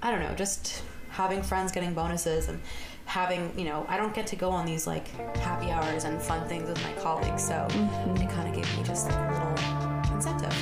I 0.03 0.11
don't 0.11 0.21
know, 0.21 0.35
just 0.35 0.83
having 1.11 1.43
friends 1.43 1.73
getting 1.73 1.93
bonuses 1.93 2.49
and 2.49 2.61
having, 3.11 3.53
you 3.59 3.65
know, 3.65 3.85
I 3.89 3.97
don't 3.97 4.15
get 4.15 4.29
to 4.29 4.37
go 4.37 4.51
on 4.51 4.65
these 4.65 4.87
like 4.87 5.09
happy 5.39 5.73
hours 5.73 6.05
and 6.05 6.23
fun 6.23 6.49
things 6.49 6.69
with 6.69 6.81
my 6.85 6.93
colleagues. 6.93 7.43
So 7.43 7.55
mm-hmm. 7.55 8.23
it 8.23 8.31
kind 8.31 8.49
of 8.49 8.55
gave 8.55 8.79
me 8.79 8.85
just 8.85 9.11
like 9.11 9.19
a 9.19 9.33
little 9.33 10.15
incentive. 10.15 10.55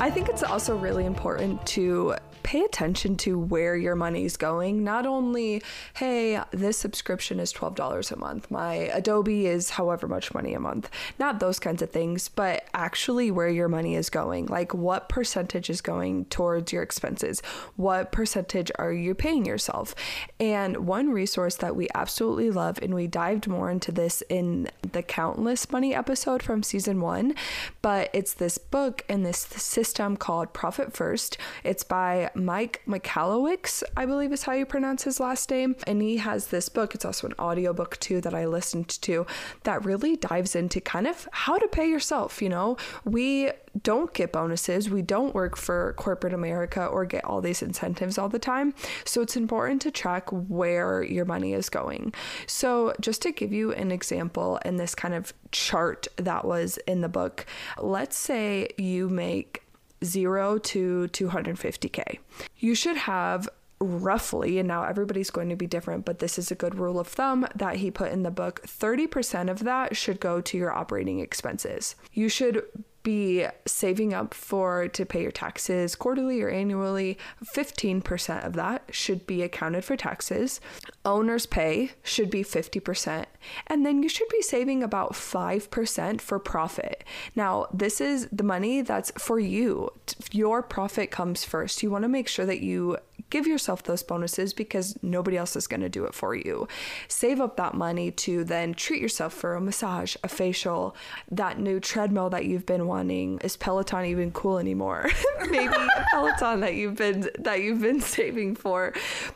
I 0.00 0.10
think 0.10 0.28
it's 0.28 0.42
also 0.42 0.76
really 0.76 1.06
important 1.06 1.64
to 1.66 2.16
pay 2.54 2.64
attention 2.64 3.16
to 3.16 3.36
where 3.36 3.74
your 3.74 3.96
money's 3.96 4.36
going. 4.36 4.84
Not 4.84 5.06
only, 5.06 5.60
hey, 5.94 6.40
this 6.52 6.78
subscription 6.78 7.40
is 7.40 7.52
$12 7.52 8.12
a 8.12 8.16
month, 8.16 8.48
my 8.48 8.74
Adobe 8.74 9.48
is 9.48 9.70
however 9.70 10.06
much 10.06 10.32
money 10.32 10.54
a 10.54 10.60
month, 10.60 10.88
not 11.18 11.40
those 11.40 11.58
kinds 11.58 11.82
of 11.82 11.90
things, 11.90 12.28
but 12.28 12.64
actually 12.72 13.32
where 13.32 13.48
your 13.48 13.66
money 13.66 13.96
is 13.96 14.08
going. 14.08 14.46
Like 14.46 14.72
what 14.72 15.08
percentage 15.08 15.68
is 15.68 15.80
going 15.80 16.26
towards 16.26 16.72
your 16.72 16.84
expenses? 16.84 17.40
What 17.74 18.12
percentage 18.12 18.70
are 18.78 18.92
you 18.92 19.16
paying 19.16 19.44
yourself? 19.44 19.92
And 20.38 20.86
one 20.86 21.10
resource 21.10 21.56
that 21.56 21.74
we 21.74 21.88
absolutely 21.92 22.52
love, 22.52 22.78
and 22.80 22.94
we 22.94 23.08
dived 23.08 23.48
more 23.48 23.68
into 23.68 23.90
this 23.90 24.22
in 24.28 24.70
the 24.92 25.02
Countless 25.02 25.72
Money 25.72 25.92
episode 25.92 26.40
from 26.40 26.62
season 26.62 27.00
one, 27.00 27.34
but 27.82 28.10
it's 28.12 28.34
this 28.34 28.58
book 28.58 29.02
and 29.08 29.26
this 29.26 29.38
system 29.38 30.16
called 30.16 30.52
Profit 30.52 30.92
First. 30.92 31.36
It's 31.64 31.82
by 31.82 32.30
Mike 32.44 32.82
Michalowicz, 32.86 33.82
I 33.96 34.06
believe 34.06 34.32
is 34.32 34.42
how 34.42 34.52
you 34.52 34.66
pronounce 34.66 35.04
his 35.04 35.18
last 35.18 35.50
name. 35.50 35.76
And 35.86 36.02
he 36.02 36.18
has 36.18 36.48
this 36.48 36.68
book, 36.68 36.94
it's 36.94 37.04
also 37.04 37.26
an 37.26 37.34
audiobook 37.38 37.98
too 38.00 38.20
that 38.20 38.34
I 38.34 38.46
listened 38.46 38.88
to 39.02 39.26
that 39.62 39.84
really 39.84 40.16
dives 40.16 40.54
into 40.54 40.80
kind 40.80 41.06
of 41.06 41.28
how 41.32 41.58
to 41.58 41.66
pay 41.68 41.88
yourself. 41.88 42.42
You 42.42 42.50
know, 42.50 42.76
we 43.04 43.50
don't 43.82 44.12
get 44.12 44.32
bonuses, 44.32 44.88
we 44.88 45.02
don't 45.02 45.34
work 45.34 45.56
for 45.56 45.94
corporate 45.96 46.34
America 46.34 46.84
or 46.84 47.04
get 47.04 47.24
all 47.24 47.40
these 47.40 47.62
incentives 47.62 48.18
all 48.18 48.28
the 48.28 48.38
time. 48.38 48.74
So 49.04 49.22
it's 49.22 49.36
important 49.36 49.82
to 49.82 49.90
track 49.90 50.28
where 50.30 51.02
your 51.02 51.24
money 51.24 51.54
is 51.54 51.68
going. 51.68 52.12
So, 52.46 52.94
just 53.00 53.22
to 53.22 53.32
give 53.32 53.52
you 53.52 53.72
an 53.72 53.90
example 53.90 54.58
in 54.64 54.76
this 54.76 54.94
kind 54.94 55.14
of 55.14 55.32
chart 55.50 56.06
that 56.16 56.44
was 56.44 56.78
in 56.86 57.00
the 57.00 57.08
book, 57.08 57.46
let's 57.78 58.16
say 58.16 58.68
you 58.76 59.08
make 59.08 59.63
zero 60.04 60.58
to 60.58 61.08
250K. 61.12 62.18
You 62.58 62.74
should 62.74 62.96
have 62.96 63.48
roughly, 63.80 64.58
and 64.58 64.68
now 64.68 64.84
everybody's 64.84 65.30
going 65.30 65.48
to 65.48 65.56
be 65.56 65.66
different, 65.66 66.04
but 66.04 66.18
this 66.18 66.38
is 66.38 66.50
a 66.50 66.54
good 66.54 66.78
rule 66.78 66.98
of 66.98 67.08
thumb 67.08 67.46
that 67.54 67.76
he 67.76 67.90
put 67.90 68.12
in 68.12 68.22
the 68.22 68.30
book 68.30 68.62
30% 68.66 69.50
of 69.50 69.64
that 69.64 69.96
should 69.96 70.20
go 70.20 70.40
to 70.40 70.56
your 70.56 70.72
operating 70.72 71.20
expenses. 71.20 71.96
You 72.12 72.28
should 72.28 72.64
be 73.04 73.46
saving 73.66 74.12
up 74.12 74.34
for 74.34 74.88
to 74.88 75.06
pay 75.06 75.22
your 75.22 75.30
taxes 75.30 75.94
quarterly 75.94 76.42
or 76.42 76.48
annually. 76.48 77.16
15% 77.44 78.44
of 78.44 78.54
that 78.54 78.82
should 78.90 79.26
be 79.26 79.42
accounted 79.42 79.84
for 79.84 79.96
taxes. 79.96 80.60
Owner's 81.04 81.46
pay 81.46 81.92
should 82.02 82.30
be 82.30 82.42
50%. 82.42 83.26
And 83.68 83.86
then 83.86 84.02
you 84.02 84.08
should 84.08 84.28
be 84.30 84.42
saving 84.42 84.82
about 84.82 85.12
5% 85.12 86.20
for 86.20 86.38
profit. 86.40 87.04
Now, 87.36 87.66
this 87.72 88.00
is 88.00 88.26
the 88.32 88.42
money 88.42 88.80
that's 88.80 89.12
for 89.18 89.38
you. 89.38 89.90
Your 90.32 90.62
profit 90.62 91.12
comes 91.12 91.44
first. 91.44 91.82
You 91.82 91.90
want 91.90 92.02
to 92.02 92.08
make 92.08 92.26
sure 92.26 92.46
that 92.46 92.60
you 92.60 92.98
give 93.30 93.46
yourself 93.46 93.82
those 93.82 94.02
bonuses 94.02 94.52
because 94.52 94.96
nobody 95.02 95.36
else 95.36 95.56
is 95.56 95.66
going 95.66 95.80
to 95.80 95.88
do 95.88 96.04
it 96.04 96.14
for 96.14 96.34
you. 96.34 96.68
Save 97.08 97.40
up 97.40 97.56
that 97.56 97.74
money 97.74 98.10
to 98.10 98.44
then 98.44 98.74
treat 98.74 99.00
yourself 99.00 99.32
for 99.32 99.54
a 99.54 99.60
massage, 99.60 100.16
a 100.22 100.28
facial, 100.28 100.94
that 101.30 101.58
new 101.58 101.80
treadmill 101.80 102.30
that 102.30 102.44
you've 102.44 102.66
been 102.66 102.86
wanting. 102.94 103.40
Is 103.42 103.56
Peloton 103.56 104.04
even 104.04 104.30
cool 104.30 104.58
anymore? 104.58 105.10
Maybe 105.50 105.74
a 105.74 106.06
Peloton 106.12 106.60
that 106.60 106.74
you've 106.74 106.94
been 106.94 107.28
that 107.40 107.60
you've 107.60 107.80
been 107.80 108.00
saving 108.16 108.54
for. 108.54 108.92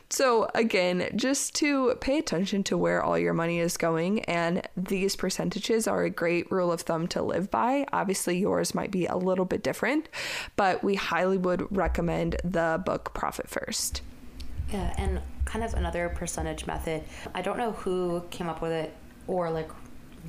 So 0.09 0.49
again, 0.55 1.09
just 1.15 1.55
to 1.55 1.95
pay 1.99 2.17
attention 2.17 2.63
to 2.65 2.77
where 2.77 3.03
all 3.03 3.19
your 3.19 3.33
money 3.33 3.59
is 3.59 3.75
going 3.75 4.21
and 4.21 4.65
these 4.77 5.17
percentages 5.17 5.87
are 5.89 6.03
a 6.03 6.09
great 6.09 6.49
rule 6.49 6.71
of 6.71 6.81
thumb 6.81 7.07
to 7.09 7.21
live 7.21 7.51
by. 7.51 7.85
Obviously 7.91 8.37
yours 8.37 8.73
might 8.73 8.91
be 8.91 9.05
a 9.05 9.17
little 9.17 9.45
bit 9.45 9.61
different, 9.61 10.07
but 10.55 10.81
we 10.81 10.95
highly 10.95 11.37
would 11.37 11.67
recommend 11.75 12.37
the 12.45 12.81
book 12.85 13.13
Profit 13.13 13.49
First. 13.49 14.01
Yeah, 14.71 14.93
and 14.97 15.19
kind 15.43 15.65
of 15.65 15.73
another 15.73 16.07
percentage 16.09 16.65
method. 16.65 17.03
I 17.33 17.41
don't 17.41 17.57
know 17.57 17.71
who 17.71 18.23
came 18.29 18.47
up 18.47 18.61
with 18.61 18.71
it 18.71 18.93
or 19.27 19.49
like 19.51 19.69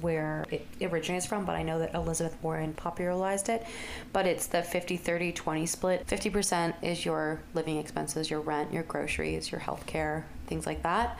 where 0.00 0.44
it 0.50 0.66
originates 0.80 1.26
from, 1.26 1.44
but 1.44 1.54
I 1.54 1.62
know 1.62 1.78
that 1.78 1.94
Elizabeth 1.94 2.36
Warren 2.42 2.72
popularized 2.72 3.48
it. 3.48 3.66
But 4.12 4.26
it's 4.26 4.46
the 4.46 4.62
50 4.62 4.96
30 4.96 5.32
20 5.32 5.66
split. 5.66 6.06
50% 6.06 6.74
is 6.82 7.04
your 7.04 7.40
living 7.54 7.76
expenses, 7.76 8.30
your 8.30 8.40
rent, 8.40 8.72
your 8.72 8.82
groceries, 8.84 9.50
your 9.50 9.60
health 9.60 9.86
care, 9.86 10.26
things 10.46 10.66
like 10.66 10.82
that. 10.82 11.18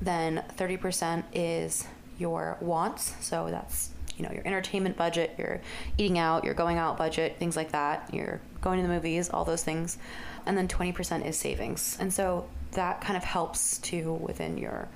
Then 0.00 0.44
30% 0.56 1.24
is 1.32 1.86
your 2.18 2.56
wants. 2.60 3.14
So 3.20 3.48
that's 3.50 3.90
you 4.16 4.24
know 4.24 4.32
your 4.32 4.46
entertainment 4.46 4.96
budget, 4.96 5.34
your 5.38 5.60
eating 5.98 6.18
out, 6.18 6.44
your 6.44 6.54
going 6.54 6.78
out 6.78 6.96
budget, 6.96 7.36
things 7.38 7.56
like 7.56 7.72
that. 7.72 8.12
You're 8.12 8.40
going 8.60 8.80
to 8.80 8.86
the 8.86 8.92
movies, 8.92 9.30
all 9.30 9.44
those 9.44 9.64
things. 9.64 9.98
And 10.44 10.58
then 10.58 10.68
20% 10.68 11.24
is 11.24 11.36
savings. 11.36 11.96
And 12.00 12.12
so 12.12 12.48
that 12.72 13.00
kind 13.00 13.16
of 13.16 13.24
helps 13.24 13.78
to 13.78 14.12
within 14.14 14.58
your 14.58 14.88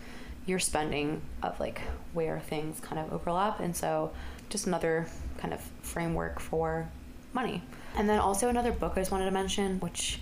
your 0.47 0.59
spending 0.59 1.21
of 1.43 1.59
like 1.61 1.81
where 2.13 2.41
things 2.41 2.81
kind 2.81 3.01
of 3.01 3.13
overlap 3.13 3.61
and 3.61 3.77
so 3.77 4.13
just 4.49 4.67
another 4.67 5.07
kind 5.39 5.53
of 5.53 5.61
framework 5.83 6.41
for 6.41 6.89
money. 7.33 7.63
And 7.97 8.09
then 8.09 8.21
also 8.21 8.49
another 8.49 8.73
book 8.73 8.93
i 8.97 9.01
just 9.01 9.11
wanted 9.11 9.27
to 9.27 9.31
mention 9.31 9.81
which 9.81 10.21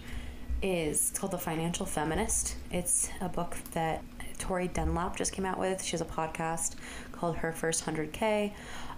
is 0.63 1.13
called 1.17 1.33
the 1.33 1.39
financial 1.39 1.85
feminist. 1.85 2.57
It's 2.71 3.11
a 3.21 3.29
book 3.29 3.57
that 3.73 4.03
tori 4.39 4.69
dunlap 4.69 5.17
just 5.17 5.33
came 5.33 5.45
out 5.45 5.59
with. 5.59 5.83
She 5.83 5.93
has 5.93 6.01
a 6.01 6.07
podcast 6.07 6.77
called 7.13 7.37
her 7.37 7.53
first 7.53 7.85
100k 7.85 8.53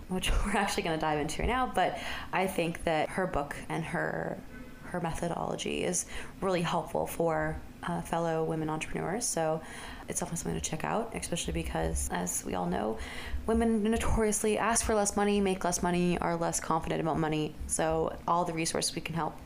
which 0.09 0.31
we're 0.47 0.57
actually 0.57 0.83
going 0.83 0.97
to 0.97 1.01
dive 1.01 1.19
into 1.19 1.43
right 1.43 1.49
now 1.49 1.71
but 1.75 1.99
i 2.33 2.47
think 2.47 2.83
that 2.85 3.09
her 3.09 3.27
book 3.27 3.57
and 3.69 3.85
her 3.85 4.39
her 4.85 5.01
methodology 5.01 5.85
is 5.85 6.07
really 6.41 6.63
helpful 6.63 7.07
for 7.07 7.61
uh, 7.87 8.01
fellow 8.03 8.45
women 8.45 8.69
entrepreneurs. 8.69 9.25
So 9.25 9.61
it's 10.09 10.21
definitely 10.21 10.39
something 10.39 10.61
to 10.61 10.71
check 10.71 10.85
out, 10.85 11.13
especially 11.15 11.53
because, 11.53 12.09
as 12.13 12.45
we 12.45 12.55
all 12.55 12.67
know, 12.67 12.99
women 13.47 13.83
notoriously 13.83 14.59
ask 14.59 14.85
for 14.85 14.95
less 14.95 15.17
money, 15.17 15.41
make 15.41 15.65
less 15.65 15.83
money, 15.83 16.19
are 16.19 16.37
less 16.37 16.61
confident 16.61 17.01
about 17.01 17.19
money. 17.19 17.55
So 17.67 18.17
all 18.27 18.45
the 18.45 18.53
resources 18.53 18.95
we 18.95 19.03
can 19.03 19.15
help, 19.15 19.37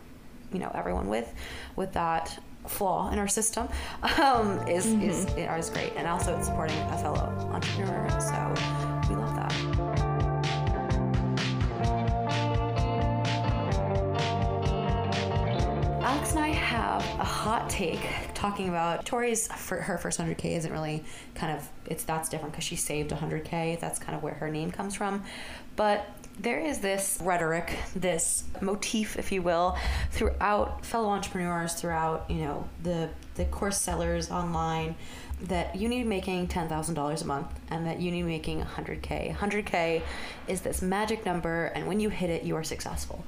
you 0.53 0.59
know, 0.59 0.71
everyone 0.75 1.09
with, 1.09 1.33
with 1.77 1.93
that 1.93 2.39
flaw 2.67 3.11
in 3.11 3.19
our 3.19 3.29
system 3.29 3.69
um, 4.19 4.67
is, 4.69 4.87
mm-hmm. 4.87 5.03
is, 5.03 5.27
is 5.37 5.71
great. 5.71 5.93
And 5.97 6.07
also 6.07 6.37
it's 6.37 6.47
supporting 6.47 6.77
a 6.79 6.99
fellow 6.99 7.19
entrepreneur. 7.53 8.09
So 8.21 9.09
we 9.09 9.17
love 9.17 9.35
that. 9.37 9.70
A 17.19 17.25
hot 17.25 17.69
take 17.71 18.01
talking 18.35 18.69
about 18.69 19.05
Tori's 19.07 19.49
her 19.69 19.99
first 19.99 20.19
100k 20.19 20.57
isn't 20.57 20.73
really 20.73 21.05
kind 21.35 21.57
of 21.57 21.69
it's 21.87 22.05
that's 22.05 22.29
different 22.29 22.53
because 22.53 22.65
she 22.65 22.77
saved 22.77 23.11
100k 23.11 23.81
that's 23.81 23.99
kind 23.99 24.17
of 24.17 24.23
where 24.23 24.35
her 24.35 24.49
name 24.51 24.71
comes 24.71 24.95
from 24.95 25.23
but 25.77 26.07
there 26.39 26.61
is 26.61 26.79
this 26.79 27.19
rhetoric, 27.23 27.77
this 27.95 28.45
motif, 28.61 29.19
if 29.19 29.31
you 29.31 29.43
will, 29.43 29.77
throughout 30.11 30.85
fellow 30.85 31.09
entrepreneurs, 31.11 31.75
throughout 31.75 32.31
you 32.31 32.43
know 32.43 32.69
the 32.83 33.11
the 33.35 33.45
course 33.47 33.79
sellers 33.79 34.31
online, 34.31 34.95
that 35.43 35.77
you 35.77 35.89
need 35.89 36.07
making 36.07 36.49
ten 36.49 36.69
thousand 36.69 36.95
dollars 36.95 37.23
a 37.23 37.27
month, 37.27 37.49
and 37.69 37.87
that 37.87 38.01
you 38.01 38.11
need 38.11 38.23
making 38.23 38.61
hundred 38.61 39.03
k. 39.03 39.29
Hundred 39.29 39.67
k 39.67 40.03
is 40.49 40.63
this 40.63 40.81
magic 40.81 41.27
number, 41.27 41.67
and 41.67 41.87
when 41.87 42.01
you 42.01 42.09
hit 42.09 42.31
it, 42.31 42.43
you 42.43 42.57
are 42.57 42.65
successful. 42.65 43.25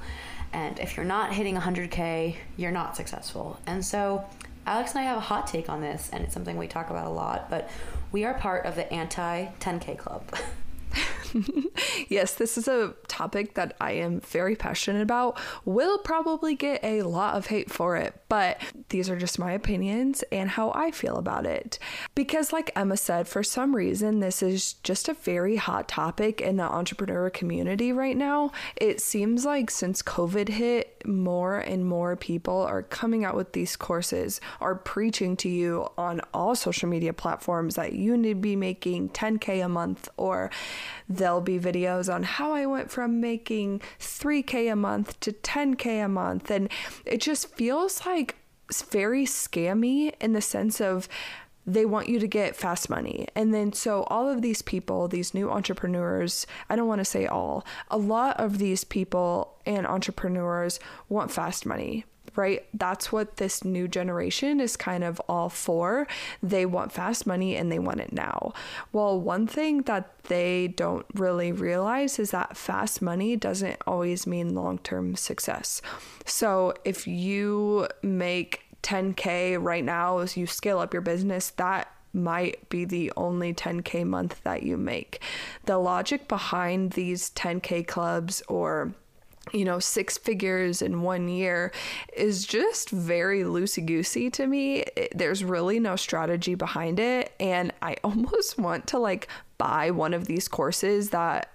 And 0.52 0.78
if 0.78 0.96
you're 0.96 1.06
not 1.06 1.32
hitting 1.32 1.56
100k, 1.56 2.36
you're 2.56 2.70
not 2.70 2.96
successful. 2.96 3.58
And 3.66 3.84
so 3.84 4.24
Alex 4.66 4.92
and 4.92 5.00
I 5.00 5.02
have 5.04 5.18
a 5.18 5.20
hot 5.20 5.46
take 5.46 5.68
on 5.68 5.80
this, 5.80 6.10
and 6.12 6.22
it's 6.22 6.32
something 6.34 6.56
we 6.56 6.68
talk 6.68 6.90
about 6.90 7.06
a 7.06 7.10
lot, 7.10 7.50
but 7.50 7.68
we 8.12 8.24
are 8.24 8.34
part 8.34 8.64
of 8.64 8.76
the 8.76 8.90
anti 8.92 9.46
10K 9.60 9.98
club. 9.98 10.22
yes, 12.08 12.34
this 12.34 12.58
is 12.58 12.68
a 12.68 12.94
topic 13.08 13.54
that 13.54 13.76
I 13.80 13.92
am 13.92 14.20
very 14.20 14.56
passionate 14.56 15.02
about. 15.02 15.38
Will 15.64 15.98
probably 15.98 16.54
get 16.54 16.82
a 16.82 17.02
lot 17.02 17.34
of 17.34 17.46
hate 17.46 17.70
for 17.70 17.96
it, 17.96 18.14
but 18.28 18.60
these 18.88 19.08
are 19.08 19.16
just 19.16 19.38
my 19.38 19.52
opinions 19.52 20.22
and 20.32 20.50
how 20.50 20.72
I 20.74 20.90
feel 20.90 21.16
about 21.16 21.46
it. 21.46 21.78
Because, 22.14 22.52
like 22.52 22.70
Emma 22.76 22.96
said, 22.96 23.28
for 23.28 23.42
some 23.42 23.74
reason, 23.74 24.20
this 24.20 24.42
is 24.42 24.74
just 24.82 25.08
a 25.08 25.14
very 25.14 25.56
hot 25.56 25.88
topic 25.88 26.40
in 26.40 26.56
the 26.56 26.64
entrepreneur 26.64 27.30
community 27.30 27.92
right 27.92 28.16
now. 28.16 28.52
It 28.76 29.00
seems 29.00 29.44
like 29.44 29.70
since 29.70 30.02
COVID 30.02 30.48
hit, 30.48 31.06
more 31.06 31.58
and 31.58 31.84
more 31.84 32.16
people 32.16 32.58
are 32.62 32.82
coming 32.82 33.24
out 33.24 33.36
with 33.36 33.52
these 33.52 33.76
courses, 33.76 34.40
are 34.60 34.74
preaching 34.74 35.36
to 35.38 35.48
you 35.48 35.88
on 35.98 36.20
all 36.32 36.54
social 36.54 36.88
media 36.88 37.12
platforms 37.12 37.74
that 37.74 37.92
you 37.92 38.16
need 38.16 38.34
to 38.34 38.34
be 38.34 38.56
making 38.56 39.08
10K 39.10 39.64
a 39.64 39.68
month 39.68 40.08
or 40.16 40.50
There'll 41.22 41.40
be 41.40 41.60
videos 41.60 42.12
on 42.12 42.24
how 42.24 42.52
I 42.52 42.66
went 42.66 42.90
from 42.90 43.20
making 43.20 43.80
3K 44.00 44.72
a 44.72 44.74
month 44.74 45.20
to 45.20 45.30
10K 45.30 46.04
a 46.04 46.08
month. 46.08 46.50
And 46.50 46.68
it 47.06 47.20
just 47.20 47.54
feels 47.54 48.04
like 48.04 48.34
very 48.90 49.24
scammy 49.24 50.14
in 50.20 50.32
the 50.32 50.40
sense 50.40 50.80
of 50.80 51.08
they 51.64 51.84
want 51.84 52.08
you 52.08 52.18
to 52.18 52.26
get 52.26 52.56
fast 52.56 52.90
money. 52.90 53.28
And 53.36 53.54
then, 53.54 53.72
so 53.72 54.02
all 54.08 54.28
of 54.28 54.42
these 54.42 54.62
people, 54.62 55.06
these 55.06 55.32
new 55.32 55.48
entrepreneurs, 55.48 56.44
I 56.68 56.74
don't 56.74 56.88
want 56.88 56.98
to 56.98 57.04
say 57.04 57.26
all, 57.26 57.64
a 57.88 57.98
lot 57.98 58.40
of 58.40 58.58
these 58.58 58.82
people 58.82 59.60
and 59.64 59.86
entrepreneurs 59.86 60.80
want 61.08 61.30
fast 61.30 61.64
money 61.64 62.04
right? 62.36 62.64
That's 62.74 63.12
what 63.12 63.36
this 63.36 63.64
new 63.64 63.88
generation 63.88 64.60
is 64.60 64.76
kind 64.76 65.04
of 65.04 65.20
all 65.28 65.48
for. 65.48 66.06
They 66.42 66.66
want 66.66 66.92
fast 66.92 67.26
money 67.26 67.56
and 67.56 67.70
they 67.70 67.78
want 67.78 68.00
it 68.00 68.12
now. 68.12 68.52
Well, 68.92 69.20
one 69.20 69.46
thing 69.46 69.82
that 69.82 70.10
they 70.24 70.68
don't 70.68 71.06
really 71.14 71.52
realize 71.52 72.18
is 72.18 72.30
that 72.30 72.56
fast 72.56 73.02
money 73.02 73.36
doesn't 73.36 73.80
always 73.86 74.26
mean 74.26 74.54
long 74.54 74.78
term 74.78 75.16
success. 75.16 75.82
So 76.24 76.74
if 76.84 77.06
you 77.06 77.88
make 78.02 78.64
10K 78.82 79.62
right 79.62 79.84
now 79.84 80.18
as 80.18 80.36
you 80.36 80.46
scale 80.46 80.78
up 80.78 80.92
your 80.92 81.02
business, 81.02 81.50
that 81.50 81.92
might 82.12 82.68
be 82.68 82.84
the 82.84 83.12
only 83.16 83.54
10K 83.54 84.04
month 84.06 84.42
that 84.44 84.62
you 84.62 84.76
make. 84.76 85.22
The 85.64 85.78
logic 85.78 86.28
behind 86.28 86.92
these 86.92 87.30
10K 87.30 87.86
clubs 87.86 88.42
or 88.48 88.92
you 89.52 89.64
know, 89.64 89.78
six 89.78 90.16
figures 90.16 90.82
in 90.82 91.02
one 91.02 91.28
year 91.28 91.72
is 92.16 92.46
just 92.46 92.90
very 92.90 93.42
loosey 93.42 93.84
goosey 93.84 94.30
to 94.30 94.46
me. 94.46 94.84
It, 94.96 95.12
there's 95.16 95.42
really 95.42 95.80
no 95.80 95.96
strategy 95.96 96.54
behind 96.54 97.00
it. 97.00 97.32
And 97.40 97.72
I 97.82 97.96
almost 98.04 98.58
want 98.58 98.86
to 98.88 98.98
like 98.98 99.28
buy 99.58 99.90
one 99.90 100.14
of 100.14 100.26
these 100.26 100.48
courses 100.48 101.10
that 101.10 101.50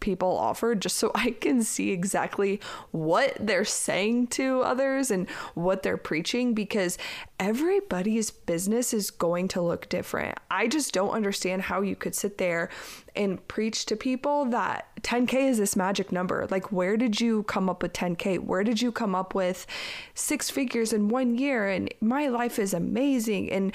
people 0.00 0.36
offer 0.36 0.74
just 0.74 0.96
so 0.96 1.10
I 1.14 1.30
can 1.30 1.62
see 1.62 1.90
exactly 1.90 2.60
what 2.90 3.36
they're 3.38 3.64
saying 3.64 4.28
to 4.28 4.62
others 4.62 5.10
and 5.10 5.28
what 5.54 5.82
they're 5.82 5.96
preaching 5.96 6.54
because 6.54 6.98
everybody's 7.40 8.30
business 8.30 8.92
is 8.92 9.10
going 9.10 9.48
to 9.48 9.60
look 9.60 9.88
different. 9.88 10.38
I 10.50 10.66
just 10.66 10.92
don't 10.92 11.10
understand 11.10 11.62
how 11.62 11.82
you 11.82 11.94
could 11.94 12.14
sit 12.14 12.38
there 12.38 12.68
and 13.14 13.46
preach 13.48 13.86
to 13.86 13.96
people 13.96 14.44
that 14.46 14.88
10K 15.02 15.50
is 15.50 15.58
this 15.58 15.76
magic 15.76 16.12
number. 16.12 16.46
Like, 16.50 16.72
where 16.72 16.96
did 16.96 17.20
you 17.20 17.44
come 17.44 17.68
up 17.68 17.82
with 17.82 17.92
10K? 17.92 18.40
Where 18.40 18.64
did 18.64 18.80
you 18.82 18.92
come 18.92 19.14
up 19.14 19.34
with 19.34 19.66
six 20.14 20.50
figures 20.50 20.92
in 20.92 21.08
one 21.08 21.36
year? 21.36 21.68
And 21.68 21.92
my 22.00 22.28
life 22.28 22.58
is 22.58 22.74
amazing. 22.74 23.50
And 23.50 23.72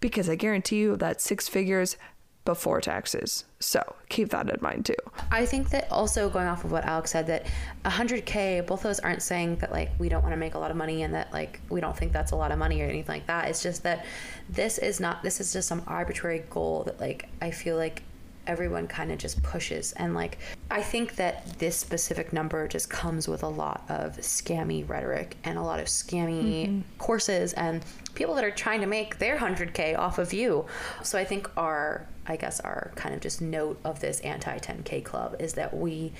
because 0.00 0.28
I 0.28 0.34
guarantee 0.34 0.76
you 0.76 0.96
that 0.96 1.20
six 1.20 1.48
figures 1.48 1.96
before 2.44 2.80
taxes. 2.80 3.44
So 3.58 3.96
keep 4.08 4.28
that 4.30 4.48
in 4.50 4.58
mind 4.60 4.84
too. 4.84 4.94
I 5.30 5.46
think 5.46 5.70
that 5.70 5.90
also 5.90 6.28
going 6.28 6.46
off 6.46 6.64
of 6.64 6.72
what 6.72 6.84
Alex 6.84 7.12
said, 7.12 7.26
that 7.28 7.46
100K, 7.84 8.66
both 8.66 8.84
of 8.84 8.90
us 8.90 9.00
aren't 9.00 9.22
saying 9.22 9.56
that 9.56 9.72
like 9.72 9.90
we 9.98 10.08
don't 10.08 10.22
want 10.22 10.32
to 10.32 10.36
make 10.36 10.54
a 10.54 10.58
lot 10.58 10.70
of 10.70 10.76
money 10.76 11.02
and 11.02 11.14
that 11.14 11.32
like 11.32 11.60
we 11.70 11.80
don't 11.80 11.96
think 11.96 12.12
that's 12.12 12.32
a 12.32 12.36
lot 12.36 12.52
of 12.52 12.58
money 12.58 12.82
or 12.82 12.84
anything 12.84 13.14
like 13.14 13.26
that. 13.26 13.48
It's 13.48 13.62
just 13.62 13.82
that 13.84 14.04
this 14.50 14.78
is 14.78 15.00
not, 15.00 15.22
this 15.22 15.40
is 15.40 15.52
just 15.52 15.68
some 15.68 15.82
arbitrary 15.86 16.44
goal 16.50 16.84
that 16.84 17.00
like 17.00 17.28
I 17.40 17.50
feel 17.50 17.76
like 17.76 18.02
everyone 18.46 18.86
kind 18.86 19.10
of 19.10 19.18
just 19.18 19.42
pushes. 19.42 19.92
And 19.92 20.14
like, 20.14 20.38
I 20.70 20.82
think 20.82 21.16
that 21.16 21.58
this 21.58 21.76
specific 21.76 22.32
number 22.32 22.68
just 22.68 22.90
comes 22.90 23.28
with 23.28 23.42
a 23.42 23.48
lot 23.48 23.84
of 23.88 24.16
scammy 24.18 24.86
rhetoric 24.86 25.36
and 25.44 25.58
a 25.58 25.62
lot 25.62 25.80
of 25.80 25.86
scammy 25.86 26.66
mm-hmm. 26.66 26.80
courses 26.98 27.52
and 27.54 27.82
people 28.14 28.34
that 28.34 28.44
are 28.44 28.50
trying 28.50 28.80
to 28.80 28.86
make 28.86 29.18
their 29.18 29.38
100K 29.38 29.98
off 29.98 30.18
of 30.18 30.32
you. 30.32 30.66
So 31.02 31.18
I 31.18 31.24
think 31.24 31.50
our, 31.56 32.06
I 32.26 32.36
guess, 32.36 32.60
our 32.60 32.92
kind 32.94 33.14
of 33.14 33.20
just 33.20 33.40
note 33.40 33.78
of 33.84 34.00
this 34.00 34.20
anti 34.20 34.58
10K 34.58 35.04
club 35.04 35.36
is 35.40 35.54
that 35.54 35.76
we 35.76 36.12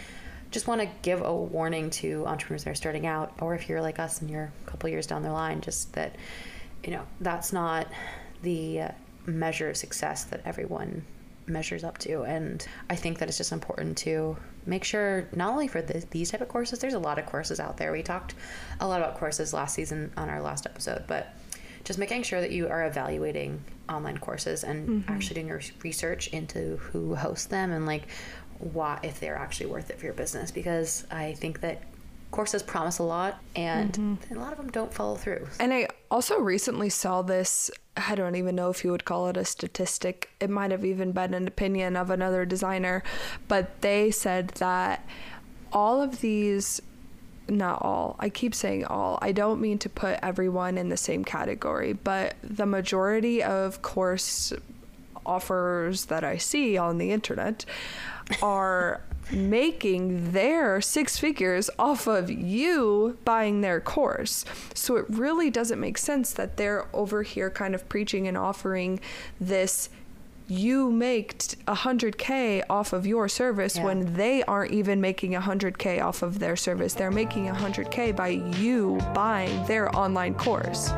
just 0.51 0.69
want 0.69 0.81
to 0.81 0.89
give 1.03 1.23
a 1.23 1.35
warning 1.35 1.91
to 1.91 2.25
entrepreneurs 2.27 2.65
that 2.65 2.71
are 2.71 2.75
starting 2.75 3.07
out, 3.07 3.33
or 3.41 3.55
if 3.55 3.69
you're 3.69 3.81
like 3.81 3.99
us 3.99 4.21
and 4.21 4.31
you're 4.31 4.53
a 4.67 4.71
couple 4.71 4.89
years 4.89 5.07
down 5.07 5.23
the 5.23 5.33
line, 5.33 5.61
just 5.61 5.93
that, 5.95 6.15
you 6.85 6.93
know, 6.93 7.03
that's 7.21 7.53
not 7.53 7.89
the 8.43 8.83
measure 9.27 9.71
of 9.71 9.77
success 9.77 10.25
that 10.25 10.43
everyone 10.45 11.05
measures 11.47 11.85
up 11.85 11.99
to. 11.99 12.23
And 12.23 12.67
I 12.89 12.97
think 12.97 13.19
that 13.19 13.29
it's 13.29 13.39
just 13.39 13.53
important 13.53 13.99
to 13.99 14.37
make 14.67 14.85
sure 14.85 15.29
not 15.35 15.51
only 15.51 15.69
for 15.69 15.83
the, 15.83 16.05
these 16.11 16.31
type 16.31 16.41
of 16.41 16.49
courses, 16.49 16.79
there's 16.79 16.95
a 16.95 16.99
lot 16.99 17.19
of 17.19 17.27
courses 17.27 17.61
out 17.61 17.77
there. 17.77 17.93
We 17.93 18.03
talked 18.03 18.35
a 18.81 18.87
lot 18.87 19.01
about 19.01 19.19
courses 19.19 19.53
last 19.53 19.75
season 19.75 20.13
on 20.17 20.29
our 20.29 20.41
last 20.41 20.67
episode, 20.67 21.05
but 21.07 21.35
just 21.85 21.99
making 21.99 22.23
sure 22.23 22.41
that 22.41 22.51
you 22.51 22.69
are 22.69 22.87
evaluating 22.87 23.63
online 23.89 24.19
courses 24.19 24.65
and 24.65 24.89
mm-hmm. 24.89 25.13
actually 25.13 25.35
doing 25.35 25.49
your 25.49 25.61
research 25.83 26.29
into 26.29 26.77
who 26.79 27.15
hosts 27.15 27.47
them 27.47 27.71
and 27.73 27.87
like 27.87 28.09
why 28.59 28.99
if 29.03 29.21
they're 29.21 29.37
actually 29.37 29.67
worth 29.67 29.91
it 29.91 29.99
for 29.99 30.07
your 30.07 30.15
business 30.15 30.51
because 30.51 31.07
I 31.11 31.35
think 31.35 31.61
that 31.61 31.83
courses 32.31 32.63
promise 32.63 32.99
a 32.99 33.03
lot 33.03 33.41
and 33.55 33.93
mm-hmm. 33.93 34.35
a 34.37 34.41
lot 34.41 34.53
of 34.53 34.59
them 34.59 34.71
don't 34.71 34.93
follow 34.93 35.15
through. 35.15 35.47
And 35.61 35.73
I 35.73 35.89
also 36.11 36.39
recently 36.41 36.89
saw 36.89 37.23
this 37.23 37.71
I 37.97 38.17
don't 38.17 38.35
even 38.35 38.57
know 38.57 38.71
if 38.71 38.83
you 38.83 38.91
would 38.91 39.05
call 39.05 39.29
it 39.29 39.37
a 39.37 39.45
statistic. 39.45 40.31
It 40.41 40.51
might 40.51 40.73
have 40.73 40.85
even 40.85 41.13
been 41.13 41.33
an 41.33 41.47
opinion 41.47 41.97
of 41.97 42.11
another 42.11 42.45
designer, 42.45 43.05
but 43.47 43.83
they 43.83 44.11
said 44.11 44.49
that 44.59 45.07
all 45.73 46.03
of 46.03 46.21
these 46.21 46.81
not 47.49 47.83
all. 47.83 48.17
I 48.19 48.29
keep 48.29 48.55
saying 48.55 48.85
all. 48.85 49.19
I 49.21 49.33
don't 49.33 49.61
mean 49.61 49.79
to 49.79 49.89
put 49.89 50.19
everyone 50.23 50.79
in 50.79 50.89
the 50.89 50.97
same 50.97 51.25
category, 51.25 51.93
but 51.93 52.37
the 52.43 52.67
majority 52.67 53.43
of 53.43 53.83
course 53.83 54.53
offers 55.27 56.07
that 56.07 56.25
I 56.25 56.37
see 56.37 56.77
on 56.77 56.99
the 56.99 57.11
internet 57.11 57.65
are 58.43 59.01
making 59.33 60.33
their 60.33 60.81
six 60.81 61.19
figures 61.19 61.71
off 61.79 62.07
of 62.07 62.31
you 62.31 63.17
buying 63.25 63.63
their 63.63 63.81
course. 63.81 64.45
So 64.75 64.97
it 64.97 65.07
really 65.09 65.51
doesn't 65.51 65.81
make 65.81 65.97
sense 65.97 66.33
that 66.35 66.57
they're 66.57 66.87
over 66.93 67.23
here 67.23 67.51
kind 67.51 67.75
of 67.75 67.89
preaching 67.89 68.29
and 68.29 68.37
offering 68.37 69.01
this 69.41 69.89
you 70.49 70.91
make 70.91 71.39
100k 71.39 72.63
off 72.69 72.93
of 72.93 73.07
your 73.07 73.29
service 73.29 73.77
yeah. 73.77 73.85
when 73.85 74.15
they 74.15 74.43
aren't 74.45 74.73
even 74.73 75.01
making 75.01 75.33
100k 75.33 76.03
off 76.05 76.23
of 76.23 76.39
their 76.39 76.57
service. 76.57 76.95
They're 76.95 77.11
making 77.11 77.47
100k 77.47 78.15
by 78.15 78.29
you 78.29 78.99
buying 79.15 79.67
their 79.67 79.95
online 79.97 80.35
course. 80.35 80.91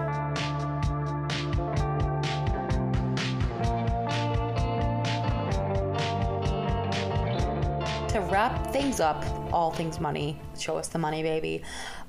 Things 8.76 9.00
up, 9.00 9.24
all 9.54 9.70
things 9.70 10.00
money. 10.00 10.38
Show 10.58 10.76
us 10.76 10.88
the 10.88 10.98
money, 10.98 11.22
baby. 11.22 11.62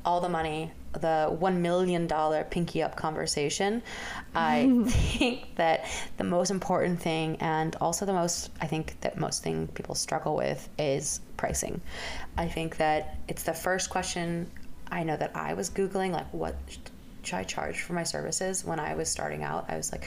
All 0.03 0.19
the 0.19 0.27
money, 0.27 0.69
the 0.91 1.37
$1 1.39 1.57
million 1.59 2.09
pinky 2.49 2.83
up 2.83 2.97
conversation. 2.97 3.81
I 4.35 4.83
think 4.87 5.55
that 5.55 5.85
the 6.17 6.25
most 6.25 6.51
important 6.51 6.99
thing, 6.99 7.37
and 7.39 7.73
also 7.79 8.05
the 8.05 8.11
most, 8.11 8.51
I 8.59 8.67
think 8.67 8.99
that 8.99 9.17
most 9.17 9.43
thing 9.43 9.67
people 9.75 9.95
struggle 9.95 10.35
with 10.35 10.67
is 10.77 11.21
pricing. 11.37 11.79
I 12.37 12.49
think 12.49 12.75
that 12.77 13.17
it's 13.29 13.43
the 13.43 13.53
first 13.53 13.89
question 13.89 14.51
I 14.91 15.03
know 15.03 15.15
that 15.15 15.37
I 15.37 15.53
was 15.53 15.69
Googling, 15.69 16.11
like, 16.11 16.27
what 16.33 16.55
should 17.23 17.35
I 17.35 17.43
charge 17.43 17.81
for 17.81 17.93
my 17.93 18.03
services 18.03 18.65
when 18.65 18.79
I 18.79 18.93
was 18.93 19.09
starting 19.09 19.41
out? 19.41 19.65
I 19.69 19.77
was 19.77 19.93
like, 19.93 20.05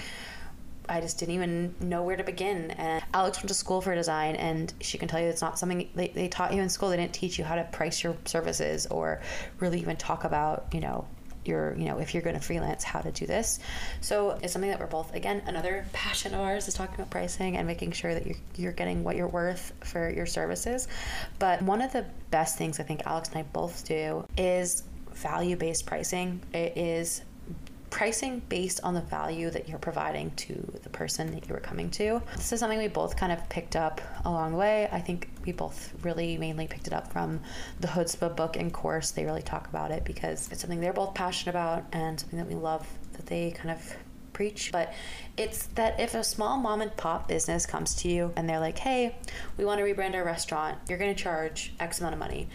I 0.89 1.01
just 1.01 1.19
didn't 1.19 1.35
even 1.35 1.75
know 1.81 2.03
where 2.03 2.17
to 2.17 2.25
begin. 2.25 2.73
And 2.73 3.03
Alex 3.15 3.39
went 3.39 3.49
to 3.49 3.55
school 3.55 3.81
for 3.81 3.95
design, 3.95 4.37
and 4.37 4.73
she 4.81 4.99
can 4.99 5.09
tell 5.09 5.21
you 5.21 5.27
it's 5.27 5.43
not 5.43 5.59
something 5.59 5.89
they, 5.95 6.09
they 6.09 6.29
taught 6.29 6.53
you 6.53 6.63
in 6.63 6.69
school. 6.69 6.91
They 6.91 6.97
didn't 6.97 7.15
teach 7.15 7.39
you 7.39 7.45
how 7.45 7.55
to 7.55 7.65
price 7.65 8.03
your 8.03 8.17
services 8.25 8.87
or 8.87 9.21
really 9.61 9.81
even 9.81 9.97
talk 9.97 10.25
about, 10.25 10.67
you 10.73 10.81
know, 10.81 11.07
your, 11.45 11.75
you 11.77 11.87
know, 11.87 11.99
if 11.99 12.13
you're 12.13 12.23
going 12.23 12.37
to 12.37 12.43
freelance, 12.43 12.85
how 12.85 13.01
to 13.01 13.11
do 13.11 13.27
this. 13.27 13.61
So 14.01 14.39
it's 14.43 14.53
something 14.53 14.71
that 14.71 14.79
we're 14.79 14.87
both, 14.87 15.15
again, 15.15 15.43
another 15.47 15.87
passion 15.93 16.35
of 16.35 16.41
ours 16.41 16.69
is 16.69 16.75
talking 16.75 16.95
about 16.95 17.11
pricing 17.11 17.57
and 17.57 17.67
making 17.67 17.93
sure 17.93 18.13
that 18.13 18.27
you're, 18.27 18.37
you're 18.57 18.73
getting 18.73 19.05
what 19.05 19.17
you're 19.17 19.29
worth 19.29 19.73
for 19.85 20.11
your 20.11 20.27
services. 20.27 20.87
But 21.39 21.63
one 21.63 21.81
of 21.81 21.93
the 21.93 22.05
best 22.31 22.59
things 22.59 22.79
I 22.79 22.83
think 22.83 23.03
Alex 23.07 23.31
and 23.31 23.39
I 23.39 23.43
both 23.43 23.87
do 23.87 24.27
is 24.37 24.83
value 25.13 25.57
based 25.57 25.87
pricing. 25.87 26.41
It 26.53 26.77
is 26.77 27.23
pricing 27.91 28.41
based 28.49 28.81
on 28.83 28.95
the 28.95 29.01
value 29.03 29.51
that 29.51 29.69
you're 29.69 29.79
providing 29.79 30.31
to 30.37 30.55
the 30.83 30.89
person 30.91 31.33
that 31.33 31.47
you 31.49 31.55
were 31.55 31.61
coming 31.61 31.91
to. 31.91 32.23
This 32.37 32.53
is 32.53 32.61
something 32.61 32.79
we 32.79 32.89
both 32.89 33.17
kind 33.17 33.33
of 33.33 33.47
picked 33.49 33.77
up 33.77 34.01
along 34.25 34.53
the 34.53 34.59
way. 34.59 34.89
I 34.91 35.01
think 35.01 35.29
we 35.45 35.53
both 35.53 35.93
really 36.03 36.39
mainly 36.39 36.67
picked 36.67 36.87
it 36.87 36.93
up 36.93 37.13
from 37.13 37.41
the 37.81 37.89
Chutzpah 37.89 38.37
book 38.37 38.57
and 38.57 38.73
course. 38.73 39.11
They 39.11 39.25
really 39.25 39.43
talk 39.43 39.69
about 39.69 39.91
it 39.91 40.05
because 40.05 40.49
it's 40.51 40.61
something 40.61 40.81
they're 40.81 40.93
both 40.93 41.15
passionate 41.15 41.51
about 41.51 41.85
and 41.93 42.19
something 42.19 42.39
that 42.39 42.49
we 42.49 42.55
love 42.55 42.87
that 43.15 43.27
they 43.27 43.51
kind 43.51 43.71
of 43.71 43.97
preach. 44.33 44.71
But 44.73 44.95
it's 45.37 45.67
that 45.75 46.01
if 46.01 46.15
a 46.15 46.25
small 46.25 46.57
mom 46.57 46.81
and 46.81 46.97
pop 46.97 47.29
business 47.29 47.67
comes 47.67 47.95
to 47.97 48.09
you 48.09 48.33
and 48.37 48.49
they're 48.49 48.61
like, 48.61 48.79
hey, 48.79 49.17
we 49.59 49.65
want 49.65 49.79
to 49.81 49.85
rebrand 49.85 50.15
our 50.15 50.25
restaurant, 50.25 50.79
you're 50.89 50.99
going 50.99 51.15
to 51.15 51.23
charge 51.23 51.75
X 51.81 52.01
amount 52.01 52.15
of 52.15 52.19
money. 52.19 52.49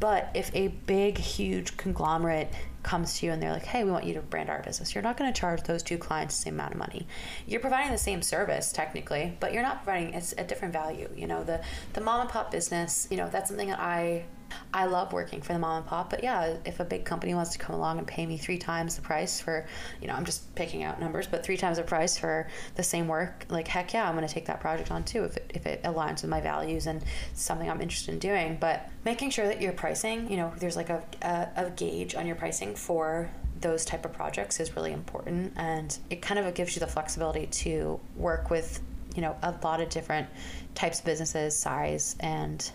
But 0.00 0.30
if 0.34 0.50
a 0.54 0.68
big, 0.68 1.18
huge 1.18 1.76
conglomerate 1.76 2.52
comes 2.82 3.18
to 3.18 3.26
you 3.26 3.32
and 3.32 3.42
they're 3.42 3.52
like, 3.52 3.66
hey, 3.66 3.84
we 3.84 3.90
want 3.90 4.04
you 4.04 4.14
to 4.14 4.22
brand 4.22 4.48
our 4.48 4.62
business, 4.62 4.94
you're 4.94 5.02
not 5.02 5.18
going 5.18 5.30
to 5.30 5.38
charge 5.38 5.62
those 5.64 5.82
two 5.82 5.98
clients 5.98 6.36
the 6.36 6.42
same 6.42 6.54
amount 6.54 6.72
of 6.72 6.78
money. 6.78 7.06
You're 7.46 7.60
providing 7.60 7.92
the 7.92 7.98
same 7.98 8.22
service 8.22 8.72
technically, 8.72 9.36
but 9.38 9.52
you're 9.52 9.62
not 9.62 9.84
providing 9.84 10.14
it's 10.14 10.32
a 10.38 10.44
different 10.44 10.72
value. 10.72 11.08
You 11.14 11.26
know, 11.26 11.44
the 11.44 11.62
the 11.92 12.00
mom 12.00 12.22
and 12.22 12.30
pop 12.30 12.50
business, 12.50 13.06
you 13.10 13.18
know, 13.18 13.28
that's 13.28 13.48
something 13.48 13.68
that 13.68 13.78
I 13.78 14.24
I 14.72 14.86
love 14.86 15.12
working 15.12 15.42
for 15.42 15.52
the 15.52 15.58
mom 15.58 15.78
and 15.78 15.86
pop, 15.86 16.10
but 16.10 16.22
yeah, 16.22 16.56
if 16.64 16.80
a 16.80 16.84
big 16.84 17.04
company 17.04 17.34
wants 17.34 17.52
to 17.52 17.58
come 17.58 17.74
along 17.74 17.98
and 17.98 18.06
pay 18.06 18.26
me 18.26 18.36
three 18.36 18.58
times 18.58 18.96
the 18.96 19.02
price 19.02 19.40
for, 19.40 19.66
you 20.00 20.08
know, 20.08 20.14
I'm 20.14 20.24
just 20.24 20.54
picking 20.54 20.82
out 20.82 21.00
numbers, 21.00 21.26
but 21.26 21.44
three 21.44 21.56
times 21.56 21.78
the 21.78 21.82
price 21.82 22.16
for 22.16 22.48
the 22.76 22.82
same 22.82 23.08
work, 23.08 23.46
like 23.48 23.68
heck 23.68 23.92
yeah, 23.92 24.08
I'm 24.08 24.14
going 24.16 24.26
to 24.26 24.32
take 24.32 24.46
that 24.46 24.60
project 24.60 24.90
on 24.90 25.04
too 25.04 25.24
if 25.24 25.36
it, 25.36 25.50
if 25.54 25.66
it 25.66 25.82
aligns 25.82 26.22
with 26.22 26.30
my 26.30 26.40
values 26.40 26.86
and 26.86 27.02
something 27.34 27.68
I'm 27.68 27.80
interested 27.80 28.12
in 28.12 28.18
doing. 28.18 28.56
But 28.60 28.88
making 29.04 29.30
sure 29.30 29.46
that 29.46 29.60
your 29.60 29.72
pricing, 29.72 30.30
you 30.30 30.36
know, 30.36 30.52
there's 30.58 30.76
like 30.76 30.90
a, 30.90 31.02
a, 31.22 31.66
a 31.66 31.70
gauge 31.70 32.14
on 32.14 32.26
your 32.26 32.36
pricing 32.36 32.74
for 32.74 33.30
those 33.60 33.84
type 33.84 34.04
of 34.04 34.12
projects 34.12 34.58
is 34.58 34.74
really 34.74 34.92
important 34.92 35.52
and 35.56 35.98
it 36.08 36.22
kind 36.22 36.40
of 36.40 36.54
gives 36.54 36.74
you 36.74 36.80
the 36.80 36.86
flexibility 36.86 37.46
to 37.46 38.00
work 38.16 38.50
with 38.50 38.80
you 39.14 39.22
know 39.22 39.36
a 39.42 39.54
lot 39.62 39.80
of 39.80 39.88
different 39.88 40.28
types 40.74 41.00
of 41.00 41.04
businesses 41.04 41.54
size 41.54 42.16
and 42.20 42.72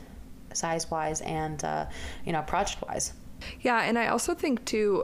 size 0.55 0.89
wise 0.89 1.21
and 1.21 1.63
uh, 1.63 1.85
you 2.25 2.31
know 2.31 2.41
project 2.41 2.81
wise. 2.87 3.13
Yeah, 3.61 3.81
and 3.81 3.99
I 3.99 4.07
also 4.07 4.33
think 4.33 4.65
too 4.65 5.03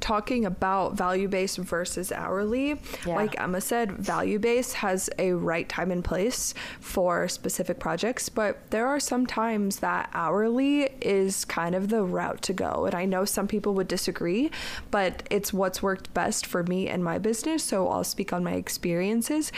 talking 0.00 0.44
about 0.44 0.94
value 0.94 1.28
based 1.28 1.58
versus 1.58 2.10
hourly, 2.12 2.80
yeah. 3.06 3.14
like 3.14 3.38
Emma 3.40 3.60
said, 3.60 3.92
value 3.92 4.38
based 4.38 4.74
has 4.74 5.10
a 5.18 5.32
right 5.32 5.68
time 5.68 5.90
and 5.90 6.04
place 6.04 6.54
for 6.80 7.28
specific 7.28 7.78
projects, 7.78 8.28
but 8.28 8.70
there 8.70 8.86
are 8.86 9.00
some 9.00 9.26
times 9.26 9.80
that 9.80 10.10
hourly 10.14 10.84
is 11.00 11.44
kind 11.44 11.74
of 11.74 11.88
the 11.88 12.02
route 12.02 12.42
to 12.42 12.52
go. 12.52 12.86
And 12.86 12.94
I 12.94 13.04
know 13.04 13.24
some 13.24 13.48
people 13.48 13.74
would 13.74 13.88
disagree, 13.88 14.50
but 14.90 15.22
it's 15.30 15.52
what's 15.52 15.82
worked 15.82 16.12
best 16.14 16.46
for 16.46 16.62
me 16.62 16.88
and 16.88 17.02
my 17.02 17.18
business. 17.18 17.62
So 17.64 17.88
I'll 17.88 18.04
speak 18.04 18.32
on 18.32 18.44
my 18.44 18.52
experiences. 18.52 19.52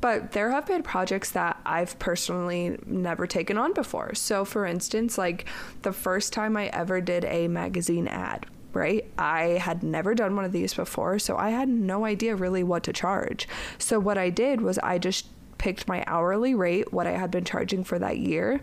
But 0.00 0.32
there 0.32 0.50
have 0.50 0.66
been 0.66 0.82
projects 0.82 1.30
that 1.32 1.58
I've 1.64 1.98
personally 1.98 2.78
never 2.86 3.26
taken 3.26 3.56
on 3.56 3.72
before. 3.72 4.14
So, 4.14 4.44
for 4.44 4.66
instance, 4.66 5.16
like 5.16 5.46
the 5.82 5.92
first 5.92 6.32
time 6.32 6.56
I 6.56 6.66
ever 6.66 7.00
did 7.00 7.24
a 7.24 7.48
magazine 7.48 8.06
ad, 8.06 8.46
right? 8.72 9.04
I 9.18 9.58
had 9.60 9.82
never 9.82 10.14
done 10.14 10.36
one 10.36 10.44
of 10.44 10.52
these 10.52 10.74
before, 10.74 11.18
so 11.18 11.36
I 11.36 11.50
had 11.50 11.68
no 11.68 12.04
idea 12.04 12.36
really 12.36 12.62
what 12.62 12.82
to 12.84 12.92
charge. 12.92 13.48
So, 13.78 13.98
what 13.98 14.18
I 14.18 14.30
did 14.30 14.60
was 14.60 14.78
I 14.78 14.98
just 14.98 15.26
picked 15.58 15.88
my 15.88 16.04
hourly 16.06 16.54
rate, 16.54 16.92
what 16.92 17.06
I 17.06 17.12
had 17.12 17.30
been 17.30 17.44
charging 17.44 17.84
for 17.84 17.98
that 17.98 18.18
year, 18.18 18.60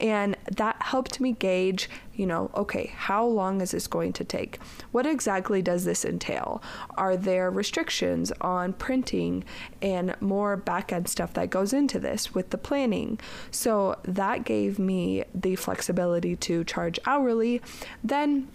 and 0.00 0.36
that 0.56 0.80
helped 0.80 1.20
me 1.20 1.32
gauge, 1.32 1.90
you 2.14 2.26
know, 2.26 2.50
okay, 2.54 2.92
how 2.94 3.24
long 3.26 3.60
is 3.60 3.72
this 3.72 3.86
going 3.86 4.12
to 4.14 4.24
take? 4.24 4.58
What 4.92 5.06
exactly 5.06 5.60
does 5.60 5.84
this 5.84 6.04
entail? 6.04 6.62
Are 6.96 7.16
there 7.16 7.50
restrictions 7.50 8.32
on 8.40 8.72
printing 8.74 9.44
and 9.82 10.14
more 10.20 10.56
back 10.56 10.92
end 10.92 11.08
stuff 11.08 11.32
that 11.34 11.50
goes 11.50 11.72
into 11.72 11.98
this 11.98 12.34
with 12.34 12.50
the 12.50 12.58
planning? 12.58 13.18
So 13.50 13.96
that 14.04 14.44
gave 14.44 14.78
me 14.78 15.24
the 15.34 15.56
flexibility 15.56 16.36
to 16.36 16.64
charge 16.64 16.98
hourly. 17.06 17.60
Then 18.02 18.48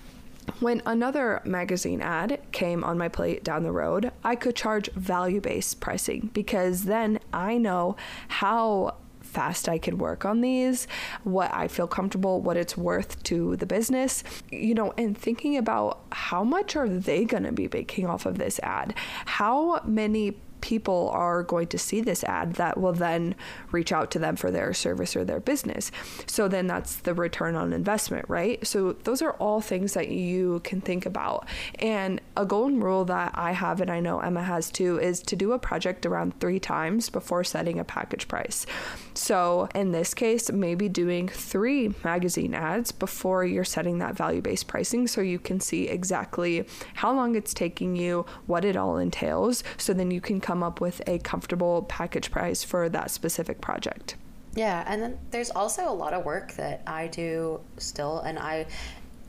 when 0.59 0.81
another 0.85 1.41
magazine 1.45 2.01
ad 2.01 2.39
came 2.51 2.83
on 2.83 2.97
my 2.97 3.07
plate 3.07 3.43
down 3.43 3.63
the 3.63 3.71
road, 3.71 4.11
I 4.23 4.35
could 4.35 4.55
charge 4.55 4.91
value 4.93 5.41
based 5.41 5.79
pricing 5.79 6.29
because 6.33 6.83
then 6.83 7.19
I 7.33 7.57
know 7.57 7.95
how 8.27 8.95
fast 9.21 9.69
I 9.69 9.77
can 9.77 9.97
work 9.97 10.25
on 10.25 10.41
these, 10.41 10.87
what 11.23 11.53
I 11.53 11.67
feel 11.67 11.87
comfortable, 11.87 12.41
what 12.41 12.57
it's 12.57 12.75
worth 12.75 13.21
to 13.23 13.55
the 13.55 13.65
business, 13.65 14.23
you 14.51 14.73
know, 14.73 14.93
and 14.97 15.17
thinking 15.17 15.55
about 15.57 16.01
how 16.11 16.43
much 16.43 16.75
are 16.75 16.89
they 16.89 17.23
going 17.23 17.43
to 17.43 17.51
be 17.51 17.69
making 17.71 18.05
off 18.05 18.25
of 18.25 18.37
this 18.37 18.59
ad? 18.59 18.93
How 19.25 19.81
many 19.85 20.37
people 20.61 21.09
are 21.13 21.43
going 21.43 21.67
to 21.67 21.77
see 21.77 22.01
this 22.01 22.23
ad 22.23 22.53
that 22.55 22.79
will 22.79 22.93
then 22.93 23.35
reach 23.71 23.91
out 23.91 24.11
to 24.11 24.19
them 24.19 24.35
for 24.35 24.51
their 24.51 24.73
service 24.73 25.15
or 25.15 25.25
their 25.25 25.39
business. 25.39 25.91
So 26.25 26.47
then 26.47 26.67
that's 26.67 26.97
the 26.97 27.13
return 27.13 27.55
on 27.55 27.73
investment, 27.73 28.25
right? 28.29 28.65
So 28.65 28.93
those 28.93 29.21
are 29.21 29.33
all 29.33 29.61
things 29.61 29.93
that 29.93 30.09
you 30.09 30.61
can 30.63 30.81
think 30.81 31.05
about. 31.05 31.47
And 31.79 32.21
a 32.37 32.45
golden 32.45 32.81
rule 32.81 33.05
that 33.05 33.31
I 33.35 33.51
have, 33.51 33.81
and 33.81 33.89
I 33.89 33.99
know 33.99 34.19
Emma 34.19 34.43
has 34.43 34.69
too, 34.69 34.99
is 34.99 35.21
to 35.23 35.35
do 35.35 35.53
a 35.53 35.59
project 35.59 36.05
around 36.05 36.39
three 36.39 36.59
times 36.59 37.09
before 37.09 37.43
setting 37.43 37.79
a 37.79 37.83
package 37.83 38.27
price. 38.27 38.65
So 39.13 39.67
in 39.73 39.91
this 39.91 40.13
case, 40.13 40.51
maybe 40.51 40.89
doing 40.89 41.27
three 41.27 41.93
magazine 42.03 42.53
ads 42.53 42.91
before 42.91 43.45
you're 43.45 43.63
setting 43.63 43.99
that 43.99 44.15
value 44.15 44.41
based 44.41 44.67
pricing 44.67 45.07
so 45.07 45.21
you 45.21 45.39
can 45.39 45.59
see 45.59 45.87
exactly 45.87 46.65
how 46.95 47.13
long 47.13 47.35
it's 47.35 47.53
taking 47.53 47.95
you, 47.95 48.25
what 48.45 48.65
it 48.65 48.75
all 48.75 48.97
entails. 48.97 49.63
So 49.77 49.93
then 49.93 50.11
you 50.11 50.21
can 50.21 50.39
come 50.41 50.50
come 50.51 50.63
up 50.63 50.81
with 50.81 51.01
a 51.07 51.17
comfortable 51.19 51.83
package 51.83 52.29
price 52.29 52.61
for 52.61 52.89
that 52.89 53.09
specific 53.09 53.61
project. 53.61 54.15
Yeah, 54.53 54.83
and 54.85 55.01
then 55.01 55.17
there's 55.31 55.49
also 55.49 55.89
a 55.89 55.95
lot 55.95 56.11
of 56.11 56.25
work 56.25 56.51
that 56.55 56.81
I 56.85 57.07
do 57.07 57.61
still, 57.77 58.19
and 58.19 58.37
I, 58.37 58.65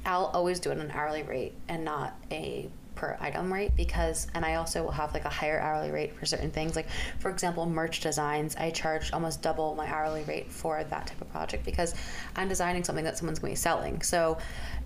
I'll 0.05 0.33
always 0.35 0.59
do 0.59 0.73
it 0.73 0.79
an 0.79 0.91
hourly 0.91 1.23
rate 1.23 1.55
and 1.69 1.85
not 1.85 2.17
a 2.33 2.69
per 2.97 3.17
item 3.21 3.53
rate 3.53 3.75
because 3.77 4.27
and 4.35 4.45
I 4.45 4.57
also 4.57 4.83
will 4.83 4.91
have 4.91 5.15
like 5.15 5.25
a 5.25 5.31
higher 5.31 5.59
hourly 5.59 5.91
rate 5.91 6.15
for 6.15 6.27
certain 6.27 6.51
things 6.51 6.77
like 6.77 6.87
for 7.21 7.31
example 7.31 7.65
merch 7.65 8.01
designs 8.01 8.55
I 8.55 8.71
charge 8.71 9.13
almost 9.15 9.41
double 9.41 9.75
my 9.75 9.87
hourly 9.87 10.25
rate 10.25 10.53
for 10.53 10.85
that 10.85 11.07
type 11.07 11.21
of 11.23 11.33
project 11.33 11.65
because 11.65 11.95
I'm 12.37 12.49
designing 12.49 12.85
something 12.85 13.05
that 13.07 13.17
someone's 13.17 13.39
going 13.39 13.55
to 13.55 13.59
be 13.59 13.63
selling 13.63 14.03
so 14.03 14.37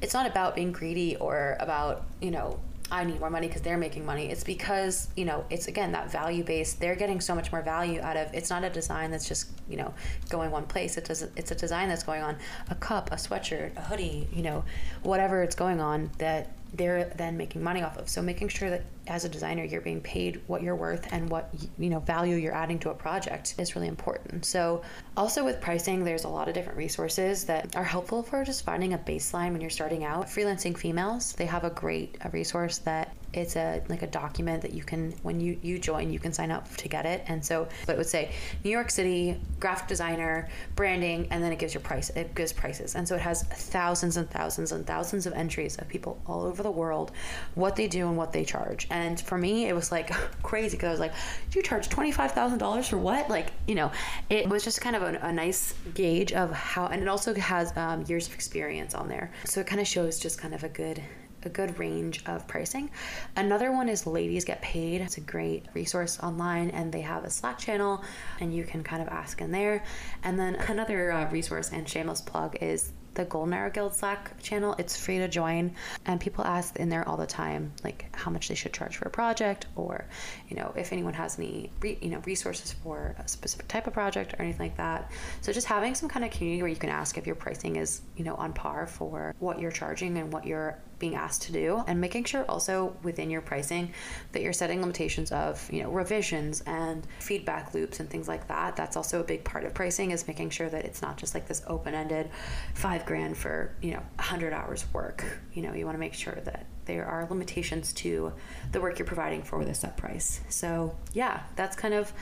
it's 0.01 0.15
not 0.15 0.25
about 0.25 0.55
being 0.55 0.71
greedy 0.71 1.17
or 1.17 1.57
about 1.59 2.05
you 2.21 2.31
know 2.31 2.61
I 2.91 3.03
need 3.05 3.19
more 3.19 3.31
money 3.31 3.49
because 3.49 3.63
they're 3.63 3.77
making 3.77 4.07
money. 4.07 4.31
It's 4.31 4.45
because, 4.45 5.09
you 5.17 5.25
know, 5.25 5.45
it's 5.51 5.67
again 5.67 5.93
that 5.93 6.11
value 6.11 6.45
based. 6.45 6.79
They're 6.79 6.95
getting 6.95 7.21
so 7.21 7.35
much 7.35 7.51
more 7.51 7.63
value 7.63 8.01
out 8.01 8.17
of 8.17 8.33
it's 8.33 8.49
not 8.49 8.63
a 8.63 8.71
design 8.71 9.11
that's 9.11 9.27
just, 9.27 9.51
you 9.69 9.77
know, 9.77 9.93
going 10.29 10.51
one 10.51 10.67
place. 10.67 10.97
It 10.97 11.05
does 11.05 11.23
it's 11.37 11.51
a 11.51 11.57
design 11.57 11.89
that's 11.89 12.05
going 12.05 12.23
on 12.23 12.37
a 12.71 12.77
cup, 12.77 13.11
a 13.13 13.17
sweatshirt, 13.17 13.77
a 13.77 13.81
hoodie, 13.81 14.29
you 14.33 14.43
know, 14.43 14.65
whatever 15.03 15.43
it's 15.43 15.57
going 15.57 15.81
on 15.81 16.11
that 16.19 16.53
they're 16.77 17.05
then 17.17 17.37
making 17.37 17.63
money 17.63 17.83
off 17.83 17.97
of. 17.97 18.09
So 18.09 18.23
making 18.23 18.49
sure 18.49 18.71
that 18.71 18.85
as 19.07 19.25
a 19.25 19.29
designer 19.29 19.65
you're 19.65 19.81
being 19.81 20.01
paid 20.01 20.41
what 20.49 20.63
you're 20.63 20.75
worth 20.75 21.07
and 21.13 21.31
what 21.31 21.49
you 21.79 21.89
know 21.89 22.01
value 22.01 22.37
you're 22.37 22.55
adding 22.55 22.79
to 22.81 22.91
a 22.91 22.95
project 22.95 23.55
is 23.59 23.75
really 23.75 23.89
important. 23.89 24.45
So 24.45 24.83
also 25.17 25.45
with 25.45 25.61
pricing 25.61 26.05
there's 26.05 26.25
a 26.25 26.29
lot 26.29 26.49
of 26.49 26.55
different 26.55 26.79
resources 26.79 27.45
that 27.45 27.77
are 27.77 27.85
helpful 27.85 28.23
for 28.23 28.45
just 28.45 28.65
finding 28.65 28.95
a 28.95 28.99
baseline 28.99 29.53
when 29.53 29.61
you're 29.61 29.71
starting 29.71 30.05
out. 30.05 30.27
Freelancing 30.27 30.77
females, 30.77 31.33
they 31.35 31.47
have 31.47 31.65
a 31.65 31.71
great 31.71 32.17
resource 32.33 32.79
that 32.79 33.15
it's 33.37 33.57
a 33.57 33.83
like 33.89 34.03
a 34.03 34.07
document 34.07 34.63
that 34.63 34.73
you 34.73 34.83
can 34.83 35.13
when 35.23 35.41
you 35.41 35.59
you 35.63 35.79
join 35.79 36.13
you 36.13 36.19
can 36.19 36.33
sign 36.33 36.51
up 36.51 36.75
to 36.77 36.89
get 36.89 37.07
it. 37.07 37.25
And 37.29 37.45
so 37.45 37.69
it 37.89 37.97
would 37.97 38.07
say 38.07 38.33
new 38.65 38.71
york 38.71 38.91
city 38.91 39.41
graphic 39.61 39.89
designer 39.89 40.49
branding 40.75 41.29
and 41.31 41.43
then 41.43 41.53
it 41.53 41.59
gives 41.59 41.75
your 41.75 41.81
price 41.81 42.11
it 42.11 42.35
gives 42.35 42.53
prices. 42.53 42.95
And 42.95 43.07
so 43.07 43.15
it 43.15 43.21
has 43.21 43.43
thousands 43.45 44.17
and 44.17 44.29
thousands 44.31 44.73
and 44.73 44.87
thousands 44.87 45.27
of 45.27 45.33
entries 45.33 45.77
of 45.79 45.89
people 45.89 46.21
all 46.27 46.43
over 46.43 46.63
the 46.63 46.71
world 46.71 47.13
what 47.55 47.77
they 47.77 47.89
do 47.89 48.09
and 48.09 48.17
what 48.17 48.33
they 48.33 48.45
charge. 48.45 48.87
And 48.91 49.21
for 49.21 49.39
me 49.39 49.67
it 49.67 49.75
was 49.75 49.93
like 49.93 50.11
crazy 50.43 50.77
because 50.77 50.89
i 50.89 50.91
was 50.91 51.01
like 51.01 51.15
do 51.51 51.59
you 51.59 51.63
charge 51.63 51.89
$25000 51.89 52.89
for 52.89 52.99
what? 52.99 53.29
Like 53.29 53.53
you 53.67 53.75
know 53.75 53.91
it 54.31 54.49
was 54.49 54.65
just 54.65 54.81
kind 54.81 54.97
of 54.97 55.03
a, 55.03 55.19
a 55.23 55.33
nice 55.33 55.75
gauge 55.95 56.33
of 56.33 56.51
how 56.53 56.87
and 56.87 57.03
it 57.03 57.09
also 57.09 57.35
has 57.35 57.77
um, 57.77 58.05
years 58.09 58.27
of 58.29 58.35
experience 58.35 58.95
on 58.95 59.09
there. 59.09 59.31
So 59.45 59.61
it 59.61 59.67
kind 59.67 59.81
of 59.81 59.87
shows 59.87 60.19
just 60.19 60.39
kind 60.39 60.55
of 60.55 60.65
a 60.65 60.69
good 60.69 61.03
a 61.47 61.49
good 61.49 61.79
range 61.79 62.23
of 62.27 62.47
pricing. 62.47 62.91
Another 63.37 63.73
one 63.73 63.89
is 63.89 64.07
Ladies 64.07 64.45
Get 64.45 64.61
Paid. 64.61 65.01
It's 65.01 65.17
a 65.17 65.23
great 65.23 65.65
resource 65.73 66.19
online 66.23 66.71
and 66.71 66.93
they 66.93 67.01
have 67.01 67.25
a 67.25 67.31
Slack 67.31 67.59
channel 67.59 68.05
and 68.41 68.55
you 68.55 68.65
can 68.65 68.83
kind 68.83 69.01
of 69.01 69.09
ask 69.09 69.41
in 69.41 69.53
there. 69.53 69.83
And 70.25 70.39
then 70.39 70.57
another 70.57 71.13
uh, 71.13 71.31
resource 71.31 71.71
and 71.73 71.89
shameless 71.89 72.21
plug 72.21 72.57
is 72.61 72.93
the 73.17 73.25
Golden 73.25 73.55
Hour 73.55 73.71
Guild 73.71 73.95
Slack 73.95 74.41
channel. 74.43 74.75
It's 74.79 74.97
free 74.97 75.19
to 75.19 75.27
join, 75.27 75.75
and 76.05 76.21
people 76.21 76.45
ask 76.45 76.77
in 76.77 76.89
there 76.89 77.07
all 77.09 77.17
the 77.17 77.27
time, 77.27 77.73
like 77.83 78.15
how 78.15 78.31
much 78.31 78.49
they 78.49 78.55
should 78.55 78.73
charge 78.73 78.97
for 78.97 79.07
a 79.07 79.11
project, 79.11 79.67
or 79.75 80.05
you 80.49 80.57
know 80.57 80.73
if 80.77 80.93
anyone 80.93 81.15
has 81.15 81.39
any 81.39 81.71
re- 81.81 81.99
you 82.01 82.11
know 82.11 82.23
resources 82.27 82.73
for 82.73 83.17
a 83.19 83.27
specific 83.27 83.67
type 83.69 83.87
of 83.87 83.95
project 83.95 84.35
or 84.35 84.43
anything 84.43 84.69
like 84.69 84.77
that. 84.77 85.11
So 85.41 85.53
just 85.53 85.67
having 85.67 85.95
some 85.95 86.09
kind 86.09 86.25
of 86.25 86.31
community 86.31 86.63
where 86.63 86.71
you 86.71 86.77
can 86.77 86.91
ask 86.91 87.19
if 87.19 87.27
your 87.27 87.37
pricing 87.37 87.77
is 87.77 88.03
you 88.17 88.25
know 88.25 88.35
on 88.35 88.53
par 88.53 88.87
for 88.87 89.35
what 89.39 89.59
you're 89.59 89.73
charging 89.73 90.17
and 90.19 90.33
what 90.33 90.47
you're 90.47 90.79
being 90.99 91.15
asked 91.15 91.43
to 91.43 91.53
do 91.53 91.83
and 91.87 92.01
making 92.01 92.25
sure 92.25 92.45
also 92.49 92.97
within 93.03 93.31
your 93.31 93.41
pricing 93.41 93.93
that 94.33 94.43
you're 94.43 94.53
setting 94.53 94.81
limitations 94.81 95.31
of 95.33 95.71
you 95.73 95.83
know 95.83 95.91
revisions 95.91 96.63
and 96.63 97.07
feedback 97.19 97.75
loops 97.75 98.01
and 98.01 98.09
things 98.09 98.29
like 98.29 98.49
that. 98.49 98.77
That's 98.77 98.97
also 98.97 99.21
a 99.21 99.25
big 99.25 99.45
part 99.45 99.65
of 99.65 99.75
pricing 99.75 100.11
is 100.11 100.27
making 100.27 100.51
sure 100.51 100.69
that 100.69 100.85
it's 100.85 101.03
not 101.03 101.17
just 101.17 101.35
like 101.35 101.47
this 101.47 101.63
open-ended 101.67 102.31
five 102.75 103.05
grand 103.07 103.37
for 103.37 103.75
you 103.83 103.93
know 103.93 104.03
100 104.17 104.53
hours 104.53 104.87
work. 104.93 105.25
You 105.53 105.63
know 105.63 105.75
you 105.75 105.85
want 105.85 105.97
to 105.97 106.01
make 106.01 106.15
sure 106.15 106.39
that 106.45 106.67
there 106.87 107.05
are 107.05 107.27
limitations 107.29 107.93
to 107.93 108.33
the 108.73 108.81
work 108.81 108.99
you're 108.99 109.07
providing 109.07 109.43
for 109.43 109.65
the 109.65 109.75
set 109.75 109.97
price. 109.97 110.41
So 110.49 110.97
yeah 111.13 111.41
that's 111.57 111.77
kind 111.77 111.95
of 111.95 112.13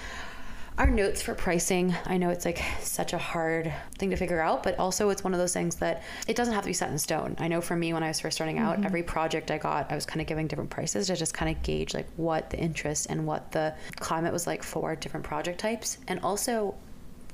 our 0.77 0.91
notes 0.91 1.23
for 1.23 1.35
pricing 1.35 1.95
i 2.07 2.17
know 2.17 2.31
it's 2.31 2.45
like 2.45 2.61
such 2.81 3.13
a 3.13 3.19
hard 3.19 3.73
thing 3.99 4.11
to 4.11 4.17
figure 4.17 4.41
out 4.41 4.63
but 4.63 4.77
also 4.79 5.11
it's 5.11 5.23
one 5.23 5.33
of 5.33 5.39
those 5.39 5.53
things 5.53 5.77
that 5.77 6.03
it 6.27 6.35
doesn't 6.35 6.53
have 6.53 6.65
to 6.65 6.69
be 6.69 6.73
set 6.73 6.91
in 6.91 6.99
stone. 6.99 7.37
I 7.39 7.47
know 7.47 7.61
for 7.61 7.77
me 7.77 7.93
when 7.93 8.03
i 8.03 8.09
was 8.09 8.21
first 8.21 8.37
starting 8.37 8.59
out 8.59 8.77
mm-hmm. 8.77 8.87
every 8.87 9.03
project 9.05 9.51
i 9.51 9.59
got 9.59 9.91
i 9.93 9.95
was 9.95 10.05
kind 10.05 10.21
of 10.21 10.27
giving 10.27 10.49
different 10.49 10.71
prices 10.71 11.07
to 11.07 11.17
just 11.17 11.33
kind 11.33 11.55
of 11.55 11.63
gauge 11.63 11.95
like 11.95 12.09
what 12.17 12.51
the 12.51 12.59
interest 12.59 13.07
and 13.09 13.27
what 13.27 13.53
the 13.53 13.75
climate 13.97 14.33
was 14.33 14.47
like 14.47 14.63
for 14.63 14.97
different 14.97 15.25
project 15.25 15.61
types. 15.61 15.99
And 16.09 16.21
also 16.21 16.75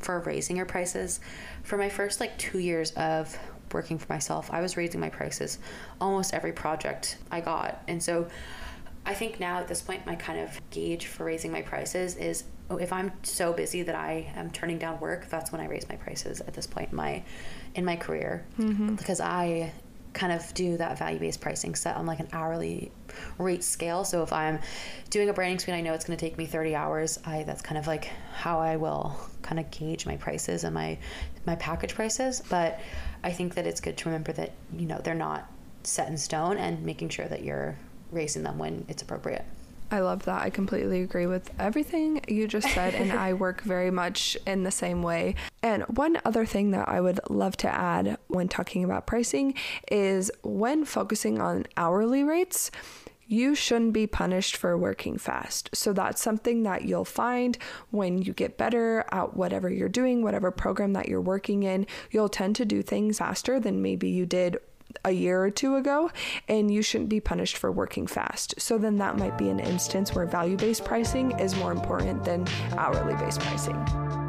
for 0.00 0.20
raising 0.20 0.56
your 0.56 0.66
prices 0.66 1.20
for 1.62 1.76
my 1.76 1.88
first 1.88 2.20
like 2.20 2.36
two 2.38 2.58
years 2.58 2.90
of 2.92 3.38
working 3.72 3.98
for 3.98 4.12
myself 4.12 4.50
i 4.50 4.60
was 4.60 4.76
raising 4.76 4.98
my 4.98 5.10
prices 5.10 5.58
almost 6.00 6.34
every 6.34 6.52
project 6.52 7.16
i 7.30 7.40
got. 7.40 7.82
And 7.88 8.02
so 8.02 8.28
I 9.04 9.14
think 9.14 9.40
now 9.40 9.58
at 9.58 9.68
this 9.68 9.82
point, 9.82 10.06
my 10.06 10.14
kind 10.14 10.40
of 10.40 10.60
gauge 10.70 11.06
for 11.06 11.24
raising 11.24 11.50
my 11.50 11.62
prices 11.62 12.16
is 12.16 12.44
oh, 12.70 12.76
if 12.76 12.92
I'm 12.92 13.12
so 13.22 13.52
busy 13.52 13.82
that 13.82 13.94
I 13.94 14.32
am 14.36 14.50
turning 14.50 14.78
down 14.78 15.00
work, 15.00 15.28
that's 15.28 15.50
when 15.52 15.60
I 15.60 15.66
raise 15.66 15.88
my 15.88 15.96
prices 15.96 16.40
at 16.40 16.54
this 16.54 16.66
point 16.66 16.90
in 16.90 16.96
my 16.96 17.22
in 17.74 17.84
my 17.84 17.96
career 17.96 18.46
mm-hmm. 18.58 18.94
because 18.94 19.20
I 19.20 19.72
kind 20.12 20.32
of 20.32 20.52
do 20.54 20.76
that 20.76 20.98
value-based 20.98 21.40
pricing 21.40 21.74
set 21.74 21.96
on 21.96 22.04
like 22.04 22.18
an 22.18 22.28
hourly 22.32 22.90
rate 23.38 23.62
scale. 23.62 24.04
So 24.04 24.22
if 24.22 24.32
I'm 24.32 24.58
doing 25.08 25.28
a 25.28 25.32
branding 25.32 25.58
screen, 25.58 25.76
I 25.76 25.80
know 25.80 25.94
it's 25.94 26.04
going 26.04 26.18
to 26.18 26.24
take 26.24 26.36
me 26.36 26.46
30 26.46 26.74
hours. 26.74 27.18
I 27.24 27.44
that's 27.44 27.62
kind 27.62 27.78
of 27.78 27.86
like 27.86 28.10
how 28.34 28.58
I 28.58 28.76
will 28.76 29.16
kind 29.42 29.58
of 29.58 29.70
gauge 29.70 30.06
my 30.06 30.16
prices 30.16 30.64
and 30.64 30.74
my 30.74 30.98
my 31.46 31.56
package 31.56 31.94
prices. 31.94 32.42
But 32.48 32.80
I 33.22 33.32
think 33.32 33.54
that 33.54 33.66
it's 33.66 33.80
good 33.80 33.96
to 33.98 34.08
remember 34.08 34.32
that 34.32 34.52
you 34.76 34.86
know 34.86 35.00
they're 35.02 35.14
not 35.14 35.50
set 35.82 36.08
in 36.08 36.18
stone 36.18 36.58
and 36.58 36.84
making 36.84 37.08
sure 37.08 37.26
that 37.26 37.42
you're 37.42 37.76
raising 38.12 38.42
them 38.42 38.58
when 38.58 38.84
it's 38.88 39.02
appropriate. 39.02 39.44
I 39.92 40.00
love 40.00 40.24
that. 40.24 40.42
I 40.42 40.50
completely 40.50 41.02
agree 41.02 41.26
with 41.26 41.50
everything 41.58 42.20
you 42.28 42.46
just 42.46 42.68
said, 42.72 42.94
and 42.94 43.12
I 43.12 43.32
work 43.32 43.60
very 43.62 43.90
much 43.90 44.36
in 44.46 44.62
the 44.62 44.70
same 44.70 45.02
way. 45.02 45.34
And 45.62 45.82
one 45.84 46.18
other 46.24 46.46
thing 46.46 46.70
that 46.70 46.88
I 46.88 47.00
would 47.00 47.18
love 47.28 47.56
to 47.58 47.68
add 47.68 48.16
when 48.28 48.48
talking 48.48 48.84
about 48.84 49.06
pricing 49.06 49.54
is 49.90 50.30
when 50.42 50.84
focusing 50.84 51.40
on 51.40 51.66
hourly 51.76 52.22
rates, 52.22 52.70
you 53.26 53.54
shouldn't 53.54 53.92
be 53.92 54.08
punished 54.08 54.56
for 54.56 54.76
working 54.76 55.16
fast. 55.16 55.70
So 55.72 55.92
that's 55.92 56.20
something 56.20 56.64
that 56.64 56.84
you'll 56.84 57.04
find 57.04 57.56
when 57.90 58.22
you 58.22 58.32
get 58.32 58.58
better 58.58 59.04
at 59.12 59.34
whatever 59.34 59.70
you're 59.70 59.88
doing, 59.88 60.22
whatever 60.22 60.50
program 60.50 60.94
that 60.94 61.08
you're 61.08 61.20
working 61.20 61.62
in. 61.62 61.86
You'll 62.10 62.28
tend 62.28 62.56
to 62.56 62.64
do 62.64 62.82
things 62.82 63.18
faster 63.18 63.60
than 63.60 63.82
maybe 63.82 64.08
you 64.08 64.26
did 64.26 64.58
a 65.04 65.10
year 65.10 65.42
or 65.42 65.50
two 65.50 65.76
ago, 65.76 66.10
and 66.48 66.72
you 66.72 66.82
shouldn't 66.82 67.10
be 67.10 67.20
punished 67.20 67.56
for 67.56 67.70
working 67.70 68.06
fast. 68.06 68.54
So 68.58 68.78
then 68.78 68.98
that 68.98 69.16
might 69.16 69.38
be 69.38 69.48
an 69.48 69.60
instance 69.60 70.14
where 70.14 70.26
value 70.26 70.56
based 70.56 70.84
pricing 70.84 71.32
is 71.38 71.56
more 71.56 71.72
important 71.72 72.24
than 72.24 72.46
hourly 72.76 73.14
based 73.16 73.40
pricing. 73.40 74.19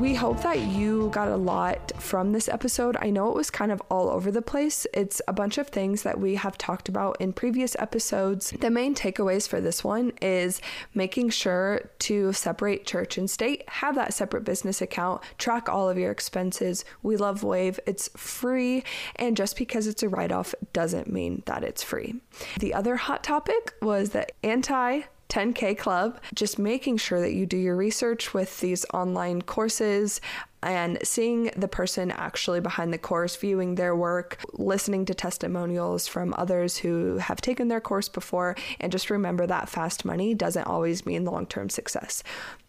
We 0.00 0.14
hope 0.14 0.40
that 0.40 0.58
you 0.58 1.10
got 1.10 1.28
a 1.28 1.36
lot 1.36 1.92
from 1.98 2.32
this 2.32 2.48
episode. 2.48 2.96
I 3.02 3.10
know 3.10 3.28
it 3.28 3.34
was 3.34 3.50
kind 3.50 3.70
of 3.70 3.82
all 3.90 4.08
over 4.08 4.30
the 4.30 4.40
place. 4.40 4.86
It's 4.94 5.20
a 5.28 5.32
bunch 5.34 5.58
of 5.58 5.68
things 5.68 6.04
that 6.04 6.18
we 6.18 6.36
have 6.36 6.56
talked 6.56 6.88
about 6.88 7.20
in 7.20 7.34
previous 7.34 7.76
episodes. 7.78 8.54
The 8.58 8.70
main 8.70 8.94
takeaways 8.94 9.46
for 9.46 9.60
this 9.60 9.84
one 9.84 10.12
is 10.22 10.62
making 10.94 11.30
sure 11.30 11.90
to 11.98 12.32
separate 12.32 12.86
church 12.86 13.18
and 13.18 13.28
state, 13.28 13.62
have 13.68 13.94
that 13.96 14.14
separate 14.14 14.44
business 14.44 14.80
account, 14.80 15.20
track 15.36 15.68
all 15.68 15.90
of 15.90 15.98
your 15.98 16.10
expenses. 16.10 16.82
We 17.02 17.18
love 17.18 17.42
Wave, 17.42 17.78
it's 17.86 18.08
free, 18.16 18.84
and 19.16 19.36
just 19.36 19.54
because 19.54 19.86
it's 19.86 20.02
a 20.02 20.08
write 20.08 20.32
off 20.32 20.54
doesn't 20.72 21.12
mean 21.12 21.42
that 21.44 21.62
it's 21.62 21.82
free. 21.82 22.14
The 22.58 22.72
other 22.72 22.96
hot 22.96 23.22
topic 23.22 23.74
was 23.82 24.10
the 24.10 24.26
anti 24.42 25.02
10K 25.30 25.78
Club, 25.78 26.20
just 26.34 26.58
making 26.58 26.98
sure 26.98 27.20
that 27.20 27.32
you 27.32 27.46
do 27.46 27.56
your 27.56 27.76
research 27.76 28.34
with 28.34 28.60
these 28.60 28.84
online 28.92 29.40
courses 29.40 30.20
and 30.62 30.98
seeing 31.02 31.50
the 31.56 31.68
person 31.68 32.10
actually 32.10 32.60
behind 32.60 32.92
the 32.92 32.98
course, 32.98 33.34
viewing 33.36 33.76
their 33.76 33.96
work, 33.96 34.38
listening 34.52 35.06
to 35.06 35.14
testimonials 35.14 36.06
from 36.06 36.34
others 36.36 36.76
who 36.76 37.16
have 37.16 37.40
taken 37.40 37.68
their 37.68 37.80
course 37.80 38.08
before, 38.08 38.56
and 38.78 38.92
just 38.92 39.08
remember 39.08 39.46
that 39.46 39.68
fast 39.68 40.04
money 40.04 40.34
doesn't 40.34 40.66
always 40.66 41.06
mean 41.06 41.24
long 41.24 41.46
term 41.46 41.70
success. 41.70 42.22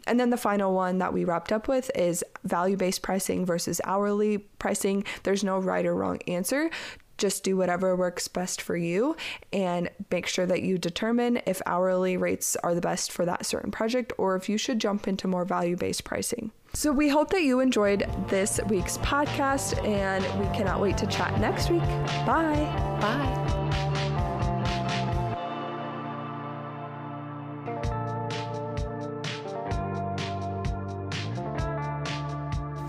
And 0.08 0.20
then 0.20 0.30
the 0.30 0.38
final 0.38 0.74
one 0.74 1.00
that 1.00 1.14
we 1.14 1.26
wrapped 1.26 1.52
up 1.52 1.68
with 1.68 1.92
is 1.96 2.24
value 2.44 2.78
based 2.78 3.02
pricing 3.02 3.46
versus 3.46 3.82
hourly 3.84 4.38
pricing. 4.38 5.04
There's 5.24 5.44
no 5.44 5.60
right 5.60 5.86
or 5.86 5.96
wrong 5.96 6.20
answer 6.28 6.70
just 7.22 7.44
do 7.44 7.56
whatever 7.56 7.96
works 7.96 8.28
best 8.28 8.62
for 8.62 8.76
you 8.76 9.16
and 9.54 9.90
make 10.10 10.28
sure 10.28 10.46
that 10.46 10.64
you 10.64 10.78
determine 10.78 11.42
if 11.46 11.62
hourly 11.66 12.18
rates 12.18 12.58
are 12.58 12.76
the 12.76 12.82
best 12.82 13.12
for 13.12 13.24
that 13.26 13.46
certain 13.46 13.72
project 13.72 14.12
or 14.18 14.36
if 14.36 14.50
you 14.50 14.58
should 14.58 14.80
jump 14.80 15.08
into 15.08 15.28
more 15.28 15.46
value 15.46 15.78
based 15.78 16.04
pricing. 16.04 16.52
So, 16.74 16.92
we 16.94 17.10
hope 17.10 17.30
that 17.32 17.44
you 17.44 17.60
enjoyed 17.60 18.10
this 18.30 18.60
week's 18.70 18.98
podcast 19.00 19.86
and 19.86 20.24
we 20.40 20.46
cannot 20.56 20.80
wait 20.80 20.98
to 21.00 21.08
chat 21.08 21.38
next 21.40 21.70
week. 21.70 21.82
Bye. 21.82 22.98
Bye. 23.02 23.61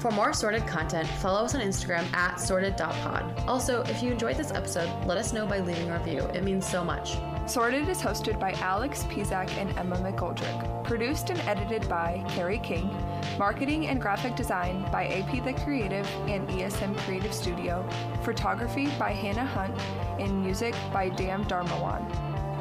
For 0.03 0.11
more 0.11 0.33
sorted 0.33 0.67
content, 0.67 1.07
follow 1.07 1.45
us 1.45 1.55
on 1.55 1.61
Instagram 1.61 2.13
at 2.13 2.41
sorted.pod. 2.41 3.45
Also, 3.47 3.83
if 3.83 4.03
you 4.03 4.11
enjoyed 4.11 4.37
this 4.37 4.51
episode, 4.51 4.91
let 5.07 5.17
us 5.17 5.33
know 5.33 5.47
by 5.47 5.61
leaving 5.61 5.89
a 5.89 5.97
review. 5.97 6.23
It 6.35 6.43
means 6.43 6.67
so 6.67 6.83
much. 6.83 7.19
Sorted 7.47 7.89
is 7.89 8.03
hosted 8.03 8.41
by 8.41 8.51
Alex 8.55 9.05
Pizak 9.05 9.49
and 9.59 9.71
Emma 9.79 9.95
McGoldrick. 9.99 10.83
Produced 10.83 11.31
and 11.31 11.39
edited 11.43 11.89
by 11.89 12.21
Carrie 12.31 12.59
King. 12.59 12.91
Marketing 13.39 13.87
and 13.87 14.01
graphic 14.01 14.35
design 14.35 14.85
by 14.91 15.07
AP 15.07 15.45
The 15.45 15.53
Creative 15.63 16.09
and 16.27 16.49
ESM 16.49 16.97
Creative 17.05 17.33
Studio. 17.33 17.89
Photography 18.25 18.89
by 18.99 19.13
Hannah 19.13 19.47
Hunt. 19.47 19.81
And 20.19 20.43
music 20.43 20.75
by 20.93 21.11
Dan 21.11 21.45
Dharmawan. 21.45 22.03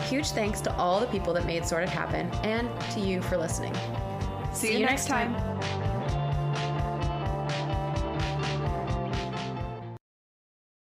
Huge 0.03 0.29
thanks 0.29 0.61
to 0.61 0.75
all 0.75 0.99
the 0.99 1.07
people 1.07 1.33
that 1.33 1.47
made 1.47 1.65
Sorted 1.65 1.89
happen 1.89 2.29
and 2.43 2.69
to 2.91 2.99
you 2.99 3.19
for 3.19 3.35
listening. 3.35 3.73
See, 4.53 4.67
See 4.67 4.73
you, 4.73 4.79
you, 4.81 4.85
next 4.85 5.07
time. 5.07 5.33
time. 5.33 5.80